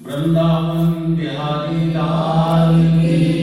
वृंदावन 0.00 1.14
बिहारी 1.16 1.86
लाल 1.92 2.76
की 2.92 3.39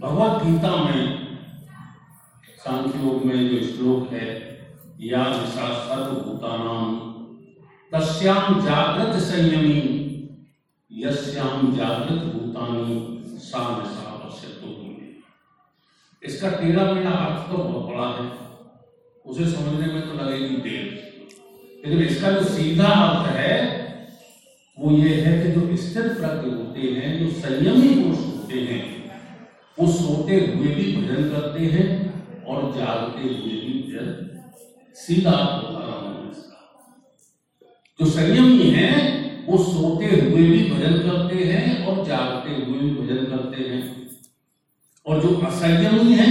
भगवत 0.00 0.42
गीता 0.42 0.84
में 0.84 1.28
सांख्य 2.58 2.98
योग 2.98 3.24
में 3.24 3.48
जो 3.48 3.66
श्लोक 3.66 4.12
है 4.12 4.26
या 5.00 5.24
निशा 5.24 5.74
सर्वभूतानाम 5.74 7.00
तस्याम 7.92 8.60
जागृत 8.60 9.22
संयमी 9.22 9.78
यस्याम 10.92 11.76
जागृत 11.76 12.22
भूतानी, 12.22 13.22
सा 13.24 13.58
पश्यतो। 14.24 14.68
इसका 16.22 16.50
टेढ़ा 16.50 16.92
मेढ़ा 16.92 17.10
अर्थ 17.10 17.52
तो 17.52 17.58
बहुत 17.58 17.86
बड़ा 17.86 18.08
है। 18.08 18.32
उसे 19.26 19.46
समझने 19.46 19.92
में 19.92 20.08
तो 20.08 20.24
लगेगी 20.24 20.56
देर। 20.56 21.08
लेकिन 21.86 22.02
इसका 22.02 22.30
जो 22.30 22.44
सीधा 22.44 22.86
अर्थ 22.86 23.36
है, 23.36 23.78
वो 24.78 24.90
ये 24.90 25.14
है 25.14 25.46
कि 25.46 25.60
जो 25.60 25.76
स्थिर 25.76 26.02
प्रज्ञ 26.02 26.50
होते 26.56 26.80
हैं, 26.80 27.18
जो 27.18 27.40
संयमी 27.40 28.02
पुरुष 28.02 28.18
होते 28.18 28.60
हैं 28.60 28.97
वो 29.80 29.86
सोते 29.92 30.34
हुए 30.34 30.74
भी 30.74 30.84
भजन 30.96 31.28
करते 31.30 31.64
हैं 31.66 31.86
और 32.44 32.72
जागते 32.76 33.22
हुए 33.22 33.58
भी 33.58 33.72
भजन 33.82 34.06
सीधा 34.96 35.36
जो 38.00 38.06
संयमी 38.06 38.68
है, 38.70 38.90
वो 39.46 39.58
सोते 39.58 40.06
हुए 40.06 40.42
भी 40.42 40.58
भजन 40.70 40.96
करते 40.98 41.44
हैं 41.44 41.86
और 41.86 42.04
जागते 42.06 42.50
हुए 42.54 42.78
भी 42.78 42.90
भजन 42.90 43.24
करते 43.26 43.62
हैं। 43.62 43.80
और 45.06 45.22
जो 45.22 45.34
असंयमी 45.46 46.12
है, 46.12 46.28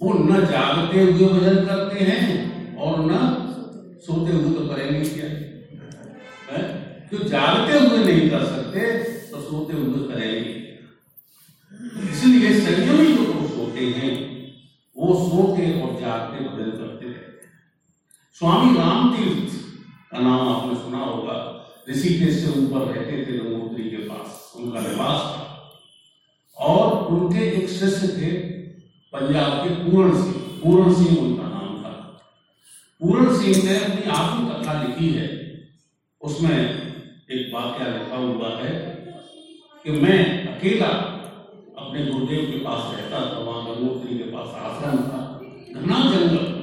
वो 0.00 0.12
न 0.12 0.40
जागते 0.46 1.00
हुए 1.00 1.28
भजन 1.28 1.64
करते 1.66 2.04
हैं 2.04 2.76
और 2.76 3.00
न 3.00 3.12
सोते 4.06 4.32
हुए 4.32 4.54
तो 4.54 4.66
करेंगे 4.68 5.00
क्या? 5.08 5.28
जो 7.12 7.18
जागते 7.28 7.78
हुए 7.78 8.04
नहीं 8.04 8.28
कर 8.30 8.44
सकते 8.44 8.80
तो 9.30 9.40
सोते 9.40 9.76
हुए 9.76 10.08
करेंगे। 10.08 10.55
इसलिए 12.26 12.60
संयमी 12.60 13.12
जो 13.12 13.32
पुरुष 13.32 13.56
होते 13.56 13.80
हैं, 13.80 14.46
वो 14.96 15.28
सोते 15.28 15.80
और 15.80 16.00
जागते 16.00 16.44
भजन 16.44 16.70
करते 16.70 17.06
रहते 17.06 17.46
स्वामी 18.32 18.78
राम 18.78 19.16
तीर्थ 19.16 19.52
का 20.12 20.18
नाम 20.18 20.48
आपने 20.48 20.74
सुना 20.74 20.98
होगा। 20.98 21.66
ऋषिकेश 21.90 22.34
से 22.34 22.60
ऊपर 22.60 22.78
रहते 22.78 23.12
थे 23.12 23.38
गंगोत्री 23.38 23.90
के 23.90 23.96
पास, 23.96 24.52
उनका 24.56 24.80
निवास 24.80 25.20
था। 25.20 25.72
और 26.58 27.06
उनके 27.06 27.50
एक 27.50 27.68
शिष्य 27.68 28.08
थे 28.08 28.30
पंजाब 29.12 29.68
के 29.68 29.74
पूरण 29.74 30.22
सिंह। 30.22 30.60
पूरण 30.64 30.94
सिंह 30.94 31.18
उनका 31.18 31.42
नाम 31.42 31.82
था। 31.82 31.90
पूर्ण 33.00 33.38
सिंह 33.38 33.64
ने 33.64 33.78
अपनी 33.78 34.10
आत्मकथा 34.10 34.82
लिखी 34.82 35.14
है। 35.14 35.60
उसमें 36.22 36.86
एक 37.30 37.50
वाक्य 37.54 37.84
लिखा 37.84 38.16
हुआ 38.16 38.48
है 38.48 38.72
कि 39.84 39.90
मैं 39.90 40.46
अकेला 40.56 41.15
अपने 41.78 42.06
गुरुदेव 42.06 42.50
के 42.50 42.58
पास 42.58 42.94
रहता 42.94 43.20
था, 43.20 43.38
वहाँ 43.38 43.64
गंगोत्री 43.64 44.18
के 44.18 44.24
पास 44.24 44.48
आश्रम 44.54 44.96
था। 44.96 45.40
घना 45.80 46.10
जंगल। 46.10 46.56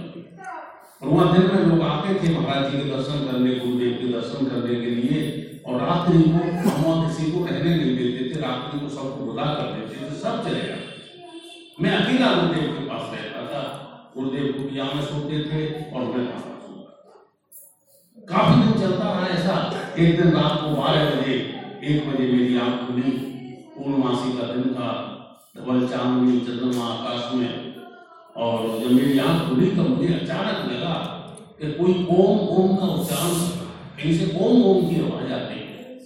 और 1.02 1.10
वहाँ 1.10 1.34
दिन 1.34 1.56
में 1.56 1.66
लोग 1.66 1.82
आते 1.88 2.14
थे 2.14 2.40
महाराज 2.40 2.72
जी 2.72 2.78
के 2.78 2.84
दर्शन 2.84 3.32
करने, 3.32 3.56
गुरुदेव 3.56 3.98
के 4.02 4.08
दर्शन 4.14 4.46
करने 4.46 4.76
के 4.76 4.92
लिए, 4.92 5.50
और 5.68 5.82
रात्रि 5.82 6.24
को 6.24 6.70
हम 6.70 6.84
वहाँ 6.84 7.10
किसी 7.10 7.32
को 7.32 7.46
रहने 7.46 7.76
नहीं 7.76 7.98
देते 7.98 8.36
थे, 8.36 8.42
रात्रि 8.42 8.80
को 8.80 8.90
सबको 8.90 9.26
बुला 9.26 9.44
कर 9.44 9.72
देते 9.72 10.06
थे, 10.06 10.16
सब 10.16 10.44
चले 10.44 10.68
जाते 10.68 10.94
मैं 11.82 11.98
अकेला 11.98 12.34
गुरुदेव 12.34 12.72
के 12.72 12.86
पास 12.86 13.14
रहता 13.14 13.46
था। 13.46 13.62
गुरुदेव 14.18 14.54
कुटिया 14.58 14.84
में 14.84 15.02
सोते 15.02 15.40
थे 15.40 15.92
और 15.92 16.02
मैं 16.02 16.26
वहाँ 16.26 16.50
काफ़ी 18.30 18.64
दिन 18.64 18.82
चलता 18.82 19.04
रहा 19.04 19.28
ऐसा। 19.28 19.80
एक 20.00 20.22
दिन 20.22 20.32
रात 20.32 20.62
को 20.62 20.82
बारह 20.82 21.06
बजे, 21.06 21.34
एक 21.84 22.10
बजे 22.10 22.32
मेरी 22.32 22.58
आँख 22.58 22.88
खुली। 22.88 23.33
पूर्णमासी 23.76 24.38
का 24.38 24.48
दिन 24.48 24.74
था 24.74 24.90
डबल 25.56 25.88
चांदनी 25.88 26.40
चंद्रमा 26.40 26.86
आकाश 26.86 27.34
में, 27.36 27.52
और 28.36 28.68
जब 28.80 28.92
मेरी 28.92 29.18
आँख 29.20 29.50
खुली 29.50 29.70
तो 29.72 29.84
मुझे 29.84 30.14
अचानक 30.14 30.72
लगा 30.72 30.94
कि 31.60 31.72
कोई 31.74 31.94
ओम 32.12 32.40
ओम 32.56 32.76
का 32.78 32.88
उच्चारण। 32.94 33.34
कहीं 33.98 34.14
से 34.18 34.26
ओम 34.38 34.64
ओम 34.64 34.88
की 34.90 35.00
आवाज़ 35.02 35.34
आती 35.34 35.60
है। 35.60 35.98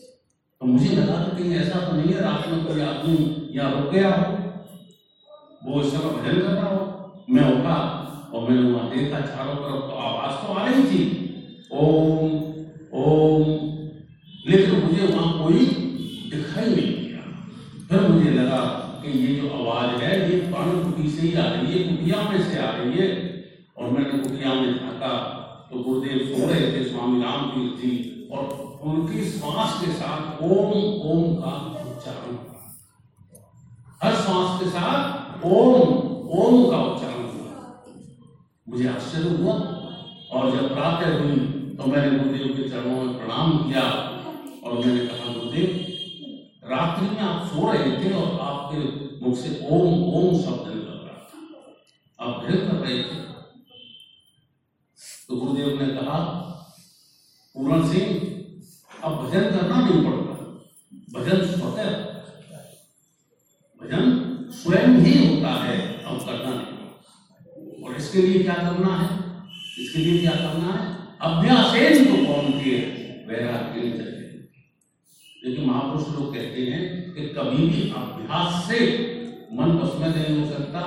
तो 0.62 0.66
मुझे 0.66 0.96
लगा 0.96 1.16
कि 1.20 1.32
कहीं 1.38 1.56
ऐसा 1.56 1.80
तो 1.80 1.96
नहीं 1.96 2.14
है, 2.14 2.22
रात 2.22 2.48
में 2.50 2.66
कोई 2.66 2.82
आदमी 2.84 3.18
यहाँ 3.56 3.72
रुक 3.72 3.92
गया 3.94 4.10
हो, 4.12 4.26
वो 5.66 5.82
इस 5.82 5.92
समय 5.92 6.12
भजन 6.14 6.40
कर 6.42 6.52
रहा 6.52 6.70
हो। 6.70 7.26
मैं 7.30 7.46
उठा 7.54 7.78
और 8.34 8.50
मैंने 8.50 8.70
वहाँ 8.72 8.90
देखा 8.90 9.20
चारों 9.22 9.56
तरफ़ 9.56 9.90
तो 9.90 9.96
आवाज़ 10.02 10.46
तो 10.46 10.54
आ 10.54 10.66
रही 10.66 10.84
थी। 10.84 11.02
ओम 11.74 12.46
ओम, 12.98 13.44
लेकिन 14.46 14.80
मुझे 14.82 15.06
वहाँ 15.06 15.44
कोई 15.44 15.66
दिखाई 16.32 16.66
नहीं। 16.68 17.07
फिर 17.90 18.08
मुझे 18.08 18.32
लगा 18.32 18.60
कि 19.02 19.10
ये 19.10 19.36
जो 19.36 19.50
आवाज़ 19.58 20.02
है, 20.02 20.14
ये 20.30 20.38
पर्ण 20.52 20.84
कुटी 20.84 21.10
से 21.10 21.22
ही 21.22 21.34
आ 21.36 21.44
रही 21.44 21.74
है, 21.74 21.84
कुटिया 21.90 22.22
में 22.30 22.42
से 22.44 22.58
आ 22.60 22.72
रही 22.72 23.00
है 23.00 23.08
और 23.78 23.92
मैंने 23.92 24.18
कुटिया 24.20 24.54
में 24.54 24.74
झांका 24.74 25.14
तो 25.70 25.84
गुरुदेव 25.84 26.18
सो 26.28 26.48
रहे 26.48 26.72
थे, 26.72 26.84
स्वामी 26.90 27.22
राम 27.22 27.50
तीर्थ 27.52 28.32
और 28.32 28.44
उनकी 28.84 29.24
श्वास 29.30 29.80
के 29.82 29.92
साथ 29.94 30.42
ओम 30.44 30.72
ओम 31.12 31.36
का 31.36 31.54
उच्चारण। 31.92 32.36
हर 34.04 34.16
श्वास 34.16 34.60
के 34.60 34.70
साथ 34.70 35.46
ओम 35.46 35.74
ओम 36.40 36.70
का 36.72 36.84
उच्चारण 36.84 37.24
हुआ 37.32 37.52
मुझे 38.68 38.88
आश्चर्य 38.90 39.36
हुआ, 39.38 39.54
और 40.32 40.52
जब 40.52 40.74
प्रातः 40.74 41.18
हुई 41.20 41.38
तो 41.78 41.86
मैंने 41.86 42.18
गुरुदेव 42.18 42.56
के 42.58 42.70
चरणों 42.70 43.04
में 43.04 43.18
प्रणाम 43.18 43.58
किया, 43.60 43.84
और 44.64 44.86
मैंने 44.86 45.06
कहा 45.08 45.34
रात्रि 46.70 47.10
में 47.10 47.20
आप 47.22 47.48
सो 47.48 47.72
रहे 47.72 47.92
थे 47.98 48.14
और 48.14 48.40
आपके 48.42 48.80
मुख 49.22 49.38
से 49.38 49.50
ओम 49.70 50.04
ओम 50.14 50.42
शब्द 50.42 50.68
निकल 50.68 50.94
रहा 51.04 51.18
था 51.20 51.38
आप 52.20 52.44
भजन 52.44 52.68
कर 52.68 52.76
रहे 52.78 52.98
थे। 53.04 53.26
तो 55.28 55.36
गुरुदेव 55.36 55.82
ने 55.82 55.88
कहा, 55.96 56.18
पूरण 57.56 57.88
सिंह, 57.90 58.08
अब 59.04 59.16
भजन 59.24 59.50
करना 59.52 59.80
नहीं 59.80 60.04
पड़ता। 60.06 60.34
भजन 61.14 61.46
स्वतः 61.48 61.90
भजन 63.82 64.06
स्वयं 64.54 65.00
ही 65.06 65.14
होता 65.26 65.54
है, 65.64 65.78
अब 66.04 66.26
करना 66.26 66.52
नहीं 66.52 67.84
और 67.84 67.96
इसके 67.96 68.22
लिए 68.22 68.44
क्या 68.44 68.54
करना 68.54 68.96
है? 68.98 69.10
इसके 69.80 70.00
लिए 70.00 70.20
क्या 70.22 70.32
करना 70.32 70.74
है? 70.74 70.86
अभ्यास 71.22 71.66
तो 72.08 72.16
कौन 72.26 72.52
के 72.60 72.76
वैराग्य 73.28 73.82
लेकिन 75.48 75.66
महापुरुष 75.66 76.08
लोग 76.16 76.34
कहते 76.34 76.62
हैं 76.62 77.14
कि 77.14 77.28
कभी 77.36 77.68
भी 77.68 77.82
अभ्यास 77.98 78.64
से 78.68 78.80
मन 79.54 79.78
बस 79.78 79.94
नहीं 80.08 80.40
हो 80.40 80.48
सकता 80.50 80.82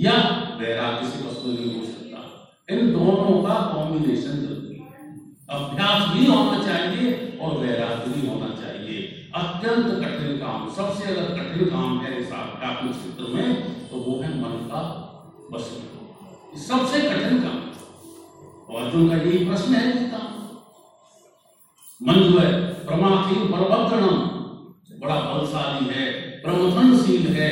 या 0.00 0.12
वैराग्य 0.60 1.08
से 1.08 1.24
में 1.24 1.52
नहीं 1.54 1.74
हो 1.74 1.84
सकता। 1.86 2.74
इन 2.74 2.92
दोनों 2.92 3.42
का 3.42 3.54
कॉम्बिनेशन 3.74 4.38
ज़रूरी 4.38 4.76
है। 4.76 5.10
अभ्यास 5.50 6.08
भी 6.14 6.26
होना 6.26 6.62
चाहिए 6.64 7.38
और 7.42 7.56
वैराग्य 7.58 8.12
भी 8.12 8.26
होना 8.28 8.48
चाहिए। 8.54 9.02
अत्यंत 9.34 9.86
कठिन 10.04 10.38
काम, 10.38 10.70
सबसे 10.70 11.04
अगर 11.14 11.28
कठिन 11.38 11.68
काम 11.70 12.00
है 12.00 12.20
इस 12.20 12.32
आध्यात्मिक 12.32 12.92
क्षेत्र 12.92 13.32
में 13.34 13.88
तो 13.90 13.96
वो 13.96 14.20
है 14.22 14.30
मन 14.38 14.56
का 14.72 14.82
वश 15.52 15.68
सबसे 16.68 17.00
कठिन 17.00 17.42
काम 17.42 17.58
और 18.68 18.82
अर्जुन 18.82 19.08
का 19.08 19.16
यही 19.16 19.44
प्रश्न 19.44 19.74
है 19.74 20.08
मन 22.00 22.20
जो 22.22 22.38
है 22.38 22.69
प्रमाथी 22.90 23.34
परवग्रणम 23.48 24.16
बड़ा 25.00 25.16
बलशाली 25.20 25.88
है 25.88 26.06
प्रमथनशील 26.42 27.26
है? 27.32 27.50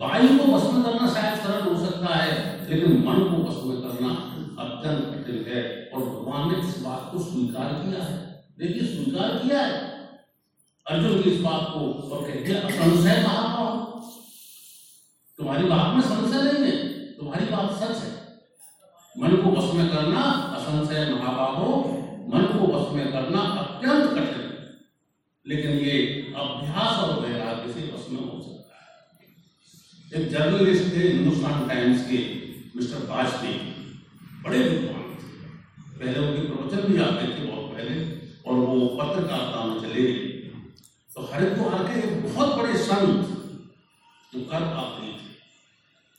वायु 0.00 0.28
को 0.28 0.44
वश 0.52 0.66
में 0.74 0.82
करना 0.84 1.08
शायद 1.08 1.38
सरल 1.38 1.62
हो 1.68 1.86
सकता 1.86 2.14
है, 2.14 2.34
लेकिन 2.70 2.92
मन 2.98 3.18
को 3.24 3.40
वश 3.42 3.58
में 3.64 3.76
करना 3.82 4.10
अत्यंत 4.62 5.02
कठिन 5.14 5.44
है, 5.48 5.90
और 5.94 6.00
भगवान 6.00 6.52
ने 6.52 6.68
इस 6.68 6.78
बात 6.80 7.08
को 7.12 7.18
स्वीकार 7.18 7.72
किया 7.74 8.04
है। 8.04 8.16
देखिए, 8.58 8.86
स्वीकार 8.86 9.30
किया 9.38 9.60
है। 9.60 9.80
अर्जुन 10.86 11.22
की 11.22 11.30
इस 11.30 11.40
बात 11.40 11.66
को 11.70 11.80
और 12.08 12.22
कहते 12.22 12.52
हैं 12.52 12.62
असंशय 12.62 13.22
कहा 13.22 13.66
तुम्हारी 15.38 15.64
बात 15.64 15.94
में 15.94 16.02
संशय 16.02 16.42
नहीं 16.42 16.64
है, 16.64 16.76
तुम्हारी 17.12 17.46
बात 17.46 17.70
सच 17.72 18.02
है। 18.04 18.14
मन 19.16 19.36
को 19.36 19.50
बस 19.50 19.74
में 19.74 19.88
करना, 19.88 20.22
असंशय 20.56 21.14
महाबाहो 21.14 21.95
मन 22.26 22.44
को 22.52 22.66
बस 22.66 22.92
में 22.94 23.06
करना 23.12 23.40
अत्यंत 23.60 24.10
कठिन 24.10 24.44
लेकिन 25.46 25.70
ये 25.80 25.96
अभ्यास 26.36 26.98
और 27.00 27.20
वैराग्य 27.20 27.72
से 27.72 27.80
बस 27.88 28.06
में 28.10 28.20
हो 28.20 28.40
सकता 28.42 28.76
है। 28.76 28.88
एक 30.12 30.28
जर्नलिस्ट 30.30 30.94
थे 30.94 31.02
हिंदुस्तान 31.08 31.68
टाइम्स 31.68 32.00
के 32.08 32.18
मिस्टर 32.76 33.06
वाजपेयी। 33.08 33.58
बड़े 34.44 34.58
विद्वान 34.60 35.04
थे। 35.12 35.28
पहले 35.98 36.18
उनके 36.18 36.42
प्रवचन 36.46 36.88
भी 36.88 36.98
आते 37.02 37.26
थे 37.26 37.46
बहुत 37.46 37.72
पहले, 37.74 37.94
और 38.46 38.54
वो 38.56 38.86
पत्रकारिता 38.96 39.64
में 39.64 39.78
चले 39.82 40.02
तो 41.10 41.22
हरिद्वार 41.32 41.84
के 41.84 41.98
एक 41.98 42.22
बहुत 42.24 42.56
बड़े 42.58 42.74
संत 42.78 43.28
जो 44.32 44.40
कर 44.42 44.66
पाते 44.74 45.06
थे। 45.06 45.30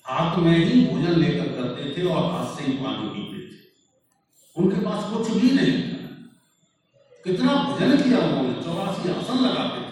हाथ 0.06 0.38
में 0.40 0.58
ही 0.58 0.86
भोजन 0.86 1.20
लेकर 1.20 1.48
करते 1.56 1.94
थे 1.98 2.06
और 2.06 2.32
हाथ 2.32 2.56
से 2.56 2.66
ही 2.66 2.74
पानी 2.78 3.10
पीते 3.10 3.40
थे। 3.42 3.56
उनके 4.56 4.86
पास 4.86 5.12
कुछ 5.14 5.32
भी 5.32 5.52
नहीं 5.52 5.87
था 7.28 7.34
कितना 7.34 7.54
भजन 7.54 7.98
किया 7.98 8.18
उन्होंने, 8.18 8.54
चौरासी 8.54 9.10
आसन 9.10 9.46
लगाते 9.46 9.88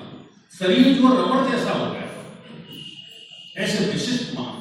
शरीर 0.58 0.94
जो 0.94 1.08
रबड़ 1.08 1.52
जैसा 1.52 1.72
हो 1.72 1.86
गया। 1.86 2.08
ऐसे 3.64 3.92
विशिष्ट 3.92 4.40
मान, 4.40 4.54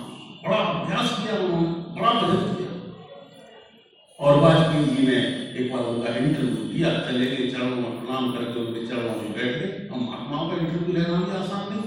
बड़ा 0.47 0.57
अभ्यास 0.57 1.19
किया 1.19 1.39
उन्होंने, 1.41 1.69
बड़ा 1.69 2.11
भजन 2.11 2.55
किया। 2.55 2.71
और 4.21 4.41
वाजपेयी 4.41 4.85
जी 4.85 5.07
ने 5.07 5.17
एक 5.61 5.73
बार 5.73 5.85
उनका 5.85 6.17
इंटरव्यू 6.17 6.55
दिया, 6.55 6.99
चले 6.99 7.27
गए 7.27 7.51
चरणों 7.51 7.77
में 7.77 8.05
प्रणाम 8.05 8.33
करके 8.33 8.61
उनके 8.61 8.87
चरणों 8.87 9.23
में 9.23 9.33
बैठ 9.33 9.59
गए। 9.59 9.89
हम 9.93 10.05
महात्माओं 10.05 10.51
का 10.51 10.57
इंटरव्यू 10.57 10.95
लेना 10.95 11.19
भी 11.19 11.33
आसान 11.33 11.75
नहीं। 11.75 11.83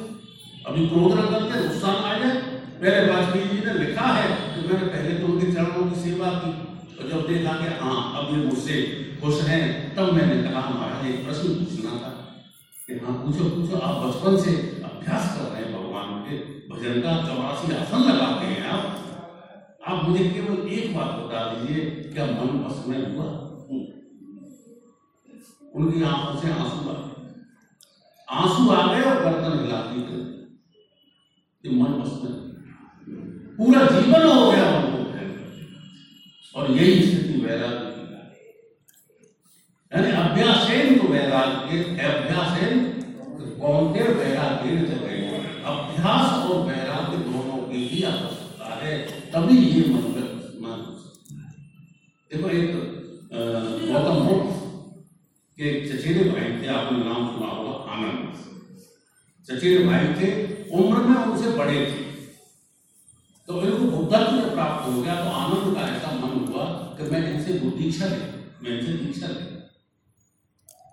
अभी 0.67 0.87
क्रोध 0.87 1.19
न 1.19 1.21
करते 1.21 1.63
नुकसान 1.65 1.95
आ 1.95 2.17
जाए 2.17 2.41
पहले 2.81 3.13
वाजपेयी 3.13 3.45
जी 3.45 3.65
ने 3.65 3.73
लिखा 3.73 4.05
है 4.05 4.55
कि 4.55 4.69
मैंने 4.69 4.87
पहले 4.87 5.19
तो 5.19 5.27
उनके 5.27 5.51
चरणों 5.51 5.91
की 5.91 5.99
सेवा 5.99 6.27
की। 6.27 6.51
और 6.97 7.09
जब 7.09 7.27
देखा 7.27 7.51
कि 7.51 7.65
हाँ 7.65 8.13
अब 8.17 8.37
ये 8.37 8.45
मुझसे 8.45 8.81
खुश 9.21 9.41
हैं। 9.41 9.86
तब 9.97 10.11
मैंने 10.13 10.44
कहा, 10.44 10.69
महाराज, 10.69 11.05
एक 11.11 11.25
प्रश्न 11.25 11.53
पूछना 11.53 11.91
था 11.91 12.09
कि 12.88 12.97
हाँ 12.97 13.13
पूछो 13.13 13.45
पूछो, 13.49 13.77
आप 13.77 13.95
बचपन 14.03 14.38
से 14.38 14.51
अभ्यास 14.89 15.38
कर 15.38 15.44
रहे 15.44 15.63
हैं 15.63 15.71
भगवान 15.73 16.19
के, 16.21 16.38
भजन 16.69 17.01
का 17.01 17.13
चौरासी 17.27 17.75
आसन 17.75 18.03
लगाते 18.09 18.45
हैं 18.45 18.61
आप। 18.63 18.83
आप 19.88 20.09
मुझे 20.09 20.23
केवल 20.29 20.67
एक 20.67 20.95
बात 20.97 21.09
बता 21.15 21.41
दीजिए, 21.53 21.85
क्या 22.13 22.25
मन 22.25 22.59
बस 22.59 22.83
में 22.88 23.15
हुआ? 23.15 23.25
उनकी 25.75 26.03
आँखों 26.03 26.35
से 26.41 26.51
आँसू 26.51 26.89
आ 26.89 26.94
गए। 26.94 27.15
आँसू 28.27 28.69
आ 28.69 28.94
गए 28.94 29.01
और 29.01 29.17
गर्दन 29.23 29.59
हिला 29.63 29.81
दी 29.81 30.01
कि 31.63 31.75
मन 31.75 31.99
बस 32.01 32.13
में 32.23 32.33
पूरा 33.57 33.85
जीवन 33.88 34.29
हो 34.29 34.51
गया 34.51 34.69
और 36.55 36.71
यही 36.71 37.01
स्थिति 37.01 37.45
वैराग्य 37.45 37.88
यानी 39.91 40.11
अभ्यास 40.11 40.67
तो 40.67 40.96
अभ्यास 42.07 42.51
कौन 43.59 43.94
के 43.94 44.04
वैराग्य 44.13 44.69
अभ्यास 45.65 46.27
और 46.45 46.57
वैराग्य 46.68 47.18
दोनों 47.18 47.57
की 47.68 47.80
ही 47.88 48.04
आवश्यकता 48.04 48.68
है, 48.75 48.98
तभी 49.31 49.57
ये 49.57 49.81
मन 49.89 50.06
देखो 52.31 52.50
एक 52.50 52.69
गौतम 53.31 54.18
बुद्ध 54.25 54.48
के 55.57 55.68
चचेरे 55.88 56.24
भाई 56.30 56.48
थे, 56.62 56.68
आपने 56.68 56.98
नाम 56.98 57.21
सुना 57.27 57.48
होगा, 57.48 57.74
आनंद। 57.92 58.24
चचेरे 59.50 59.83
भाई 59.86 60.06
थे, 60.13 60.27
उम्र 60.71 60.98
में 61.04 61.15
उनसे 61.15 61.50
बड़े 61.57 61.77
थे। 61.86 62.01
तो 63.48 63.62
इनको 63.62 63.86
बुद्धत्व 63.92 64.50
प्राप्त 64.50 64.88
हो 64.88 65.01
गया 65.01 65.15
तो 65.15 65.30
आनंद 65.31 65.75
का 65.75 65.81
ऐसा 65.81 66.09
मन 66.15 66.33
हुआ 66.48 66.65
कि 66.98 67.04
मैं 67.12 67.21
इनसे 67.33 67.51
मैं 68.63 68.71
इनसे 68.71 68.94
दीक्षा 68.94 69.27
ले 69.27 69.56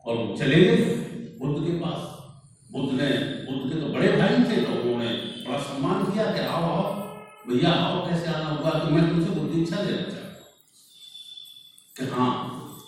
और 0.05 0.17
चले 0.39 0.61
गए 0.61 0.77
बुद्ध 1.41 1.57
के 1.67 1.73
पास। 1.81 2.01
बुद्ध 2.71 2.91
ने, 2.93 3.09
बुद्ध 3.47 3.63
के 3.65 3.81
तो 3.81 3.87
बड़े 3.95 4.09
भाई 4.17 4.35
थे 4.49 4.57
तो 4.63 4.73
उन्होंने 4.73 5.11
बड़ा 5.47 5.59
सम्मान 5.63 6.05
किया 6.07 6.25
कि 6.33 6.41
आओ 6.41 6.63
आओ, 6.65 6.85
भैया, 7.49 7.71
आओ, 7.71 8.07
कैसे 8.09 8.27
आना 8.29 8.49
हुआ 8.49 8.71
तो 8.75 8.91
मैं 8.91 9.09
तुमसे 9.09 9.31
बुद्धि 9.31 9.61
इच्छा 9.63 9.81
लेना 9.81 10.03
चाहता 10.05 10.29
कि 11.97 12.05
हाँ 12.13 12.31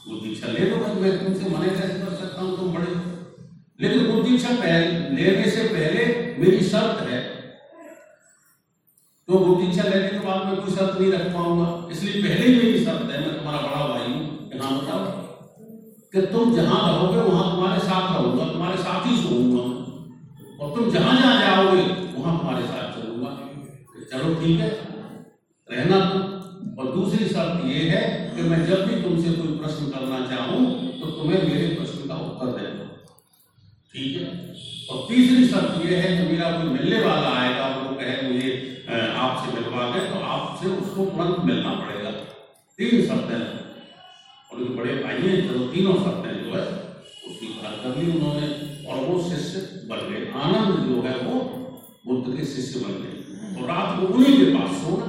बुद्धि 0.08 0.30
इच्छा 0.30 0.48
ले 0.48 0.70
लो, 0.70 0.76
मैं 0.76 1.12
तुमसे 1.18 1.50
मने 1.50 1.68
कैसे 1.70 1.98
कर 2.00 2.14
सकता 2.16 2.40
हूँ, 2.40 2.56
तुम 2.56 2.72
बड़े 2.74 2.90
लेकिन 3.80 4.10
बुद्धि 4.10 4.34
इच्छा 4.34 4.50
लेने 4.50 5.50
से 5.50 5.62
पहले 5.68 6.04
मेरी 6.38 6.60
शर्त 6.66 7.00
है। 7.08 7.20
तो 9.28 9.38
बुद्धि 9.38 9.66
इच्छा 9.66 9.82
लेने 9.82 10.08
के 10.08 10.18
बाद 10.26 10.46
मैं 10.46 10.56
कोई 10.56 10.74
शर्त 10.74 11.00
नहीं 11.00 11.12
रख 11.12 11.32
पाऊँगा। 11.34 11.68
इसलिए 11.92 12.22
पहले 12.22 12.46
ही 12.46 12.54
कि 16.16 16.22
तुम 16.26 16.54
जहाँ 16.56 16.76
रहोगे, 16.82 17.18
वहाँ 17.22 17.50
तुम्हारे 17.50 17.80
साथ 17.80 18.04
रहूँगा, 18.12 18.44
तुम्हारे 18.52 18.76
साथ 18.82 19.06
ही 19.06 19.16
सोऊँगा 19.16 19.64
और 20.58 20.70
तुम 20.76 20.90
जहाँ 20.90 21.16
जहाँ 21.16 21.40
जाओगे, 21.40 21.82
वहाँ 22.14 22.36
तुम्हारे 22.38 22.62
साथ 22.66 22.94
चलूँगा। 22.94 23.32
चलो 24.12 24.34
ठीक 24.34 24.60
है, 24.60 24.68
रहना 25.68 25.98
तुम। 26.06 26.22
और 26.78 26.86
दूसरी 26.94 27.26
शर्त 27.26 27.64
यह 27.66 27.92
है 27.92 28.00
कि 28.36 28.42
मैं 28.48 28.60
जब 28.66 28.86
भी 28.86 29.02
तुमसे 29.02 29.32
कोई 29.32 29.58
प्रश्न 29.58 29.90
करना 29.90 30.20
चाहूँ 30.30 30.62
तो 31.00 31.10
तुम्हें 31.10 31.42
मेरे 31.42 31.68
प्रश्न 31.74 32.08
का 32.08 32.16
उत्तर 32.24 32.48
देना 32.56 32.88
ठीक 33.92 34.16
है? 34.16 34.26
और 34.88 35.04
तीसरी 35.08 35.46
शर्त 35.48 35.84
यह 35.84 36.02
है 36.02 36.16
कि 36.16 36.32
मेरा 36.32 36.50
कोई 36.52 36.70
मिलने 36.70 36.98
वाला 37.04 37.30
आएगा 37.42 37.66
वो 37.76 37.94
कहे 38.00 38.16
मुझे 38.28 38.48
आपसे 39.18 39.52
मिलवा 39.54 39.90
दे 39.90 40.00
तो 40.08 40.24
आपसे 40.32 40.66
उसको 40.70 41.04
तुरंत 41.06 41.44
मिलना 41.44 41.74
पड़ेगा। 41.74 42.10
तीन 42.78 43.06
शर्तें 43.06 43.34
और 43.34 43.46
जो 43.46 43.55
बड़े 44.86 45.02
भाई 45.02 45.16
हैं 45.20 45.36
जो 45.48 45.66
तीनों 45.66 45.94
शर्तें 45.94 46.34
जो 46.42 46.50
है, 46.50 46.64
उसकी 47.28 47.46
बात 47.46 47.78
कर 47.84 47.96
ली 47.96 48.10
उन्होंने, 48.10 48.48
और 48.86 48.98
वो 49.04 49.22
शिष्य 49.22 49.60
बन 49.88 50.02
गए। 50.10 50.20
आनंद 50.40 50.76
जो 50.80 51.00
है 51.02 51.14
वो 51.18 51.38
बुद्ध 52.06 52.36
के 52.36 52.44
शिष्य 52.44 52.80
बन 52.80 52.92
गए। 53.02 53.14
और 53.54 53.68
रात 53.68 53.98
को 53.98 54.06
उन्हीं 54.06 54.36
के 54.38 54.44
पास 54.44 54.76
सोना। 54.76 55.08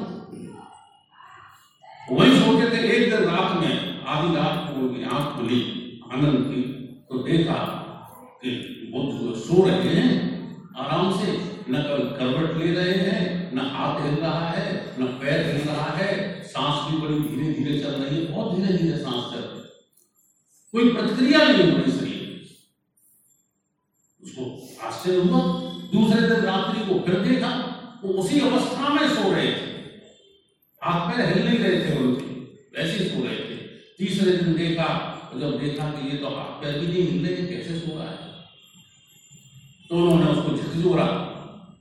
वही 2.11 2.39
सोचे 2.39 2.69
थे, 2.71 2.81
एक 2.87 3.09
दिन 3.11 3.29
रात 3.29 3.61
में 3.61 4.03
आधी 4.05 4.35
रात 4.35 4.65
को 4.67 4.81
उनकी 4.81 5.03
आँख 5.03 5.35
खुली, 5.35 5.61
आनंद 6.13 6.47
की 6.47 6.61
तो 7.09 7.17
देखा 7.17 7.59
कि 8.43 8.49
बुद्ध 8.95 9.39
सो 9.39 9.65
रहे 9.65 9.95
हैं, 9.95 10.11
आराम 10.77 11.17
से 11.19 11.31
न 11.69 11.83
करवट 12.19 12.57
ले 12.57 12.71
रहे 12.71 12.93
हैं, 12.93 13.55
न 13.55 13.59
हाथ 13.59 14.01
हिल 14.01 14.15
रहा 14.15 14.49
है, 14.49 14.95
न 14.99 15.05
पैर 15.21 15.45
हिल 15.45 15.67
रहा 15.67 15.91
है, 15.91 16.41
सांस 16.47 16.91
भी 16.91 16.97
बड़ी 16.97 17.19
धीरे 17.19 17.53
धीरे 17.53 17.79
चल 17.79 17.89
रही 17.89 18.15
है, 18.15 18.31
बहुत 18.31 18.55
धीरे 18.55 18.77
धीरे 18.77 18.97
कोई 20.73 20.93
प्रतिक्रिया 20.93 21.47
नहीं 21.47 21.71
हो 21.71 21.77
रही 21.77 21.91
शरीर 21.91 22.15
उसको 24.23 24.43
आश्चर्य 24.87 25.17
हुआ, 25.17 25.41
दूसरे 25.91 26.21
दिन 26.21 26.39
रात्रि 26.39 26.85
को 26.85 26.99
फिर 26.99 27.19
देखा, 27.19 27.49
वो 28.03 28.13
उसी 28.13 28.39
अवस्था 28.39 28.89
में 28.89 29.07
सो 29.09 29.31
रहे 29.31 29.47
थे। 29.47 29.75
हाथ 30.83 31.09
पैर 31.09 31.25
हिल 31.29 31.47
नहीं 31.47 31.59
रहे 31.59 31.79
थे 31.85 31.97
उनके, 31.99 32.25
वैसे 32.77 33.09
सो 33.09 33.23
रहे 33.23 33.37
थे। 33.37 33.55
तीसरे 33.97 34.37
दिन 34.37 34.53
देखा 34.53 35.13
जब 35.39 35.59
देखा 35.59 35.89
कि 35.91 36.09
ये 36.09 36.17
तो 36.17 36.27
हाथ 36.27 36.61
पैर 36.61 36.79
भी 36.79 36.87
नहीं 36.87 37.07
हिल 37.07 37.25
रहे, 37.25 37.47
कैसे 37.47 37.79
सो 37.79 37.97
रहा 37.97 38.09
है? 38.09 38.17
तो 39.89 39.95
उन्होंने 39.95 40.31
उसको 40.31 40.57
झकझोरा 40.57 41.05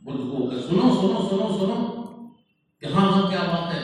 बुद्ध 0.04 0.20
को 0.20 0.60
सुनो 0.60 0.94
सुनो 0.94 1.28
सुनो 1.28 1.58
सुनो 1.58 1.76
कि 2.82 2.86
हाँ 2.86 3.12
हाँ 3.12 3.30
क्या 3.30 3.42
बात 3.42 3.74
है? 3.74 3.82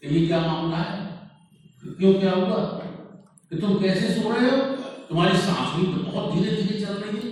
कि 0.00 0.14
ये 0.14 0.26
क्या 0.26 0.40
मामला 0.40 0.76
है? 0.76 1.06
क्यों 1.98 2.14
क्या 2.14 2.32
हुआ? 2.32 2.77
कि 3.52 3.56
तुम 3.56 3.78
कैसे 3.78 4.08
सो 4.14 4.30
रहे 4.30 4.50
हो? 4.50 4.56
तुम्हारी 5.08 5.38
सांस 5.38 5.76
भी 5.76 5.86
तो 5.92 6.10
बहुत 6.10 6.34
धीरे 6.34 6.50
धीरे 6.56 6.80
चल 6.80 6.92
रही 6.94 7.16
है। 7.16 7.30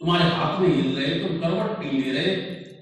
तुम्हारे 0.00 0.24
हाथ 0.24 0.60
नहीं 0.60 0.74
हिल 0.74 0.96
रहे, 0.96 1.08
तुम 1.20 1.38
करवट 1.38 1.80
नहीं 1.80 2.02
ले 2.02 2.10
रहे 2.12 2.30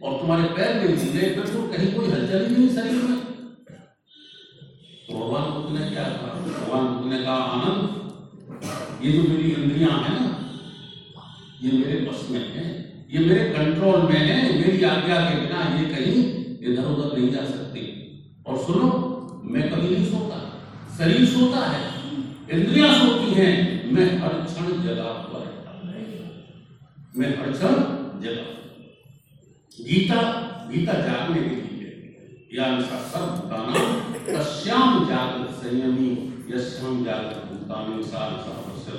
और 0.02 0.21
तुम्हारे 0.21 0.45
पैर 0.49 0.75
नहीं 0.76 0.97
हिल 0.97 1.18
रहे, 1.18 1.30
बिल्कुल 1.30 1.66
कहीं 1.73 1.92
कोई 1.95 2.07
हलचल 2.07 2.47
ही 2.47 2.57
नहीं 2.57 2.68
शरीर 2.68 3.02
में। 3.02 3.18
तो 5.09 5.14
भगवान 5.14 5.50
बुद्ध 5.50 5.78
ने 5.78 5.90
क्या 5.90 6.04
कहा? 6.04 6.30
भगवान 6.47 6.87
बुद्ध 6.87 7.12
ने 7.12 7.23
कहा, 7.25 7.35
आनंद, 7.35 9.04
ये 9.04 9.12
जो 9.12 9.23
मेरी 9.23 9.50
इंद्रियाँ 9.50 9.90
हैं 9.90 10.14
ना, 10.21 10.50
ये 11.62 11.73
मेरे 11.73 12.00
बस 12.00 12.26
में 12.30 12.40
है, 12.40 12.66
ये 13.11 13.18
मेरे 13.18 13.45
कंट्रोल 13.50 14.02
में 14.02 14.18
है, 14.21 14.59
मेरी 14.59 14.85
आज्ञा 14.85 15.21
के 15.21 15.40
बिना 15.40 15.76
ये 15.78 15.85
कहीं 15.95 16.16
इधर 16.62 16.85
उधर 16.85 17.18
नहीं 17.18 17.30
जा 17.30 17.45
सकती। 17.45 17.87
और 18.47 18.59
सुनो, 18.59 18.90
मैं 19.45 19.71
कभी 19.71 19.97
नहीं 19.97 20.07
सोता, 20.07 20.38
शरीर 20.99 21.26
सोता 21.26 21.66
है। 21.66 21.98
इंद्रियाँ 22.52 22.95
सोती 22.95 23.33
हैं, 23.35 23.93
मैं 23.93 24.19
हर 24.19 24.28
क्षण 24.28 24.67
जगा 24.83 25.02
हुआ 25.02 25.40
मैं 27.17 27.38
हर 27.38 27.52
क्षण 27.52 27.75
जगा 28.21 28.45
गीता 29.85 30.21
गीता 30.73 30.93
जागने 30.93 31.40
के 31.40 31.55
लिए, 31.55 31.90
या 32.55 32.81
सर्वभूताना 32.81 33.73
तस्याम 34.26 35.09
जागृत 35.09 35.50
संयमी 35.50 36.11
यस्याम 36.55 37.05
जागृत 37.05 37.45
भूतानि, 37.50 38.02
सार 38.02 38.31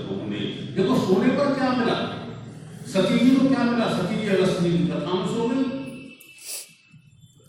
होने 0.09 0.39
देखो, 0.75 0.95
सोने 0.97 1.27
पर 1.27 1.53
क्या 1.53 1.71
मिला? 1.71 1.95
सती 2.87 3.19
जी 3.19 3.35
को 3.35 3.47
क्या 3.47 3.63
मिला? 3.63 3.87
सती 3.97 4.15
जी 4.15 4.77
की 4.77 4.87
कथा 4.87 5.13
में 5.13 5.27
सो 5.27 5.47
गई। 5.47 5.63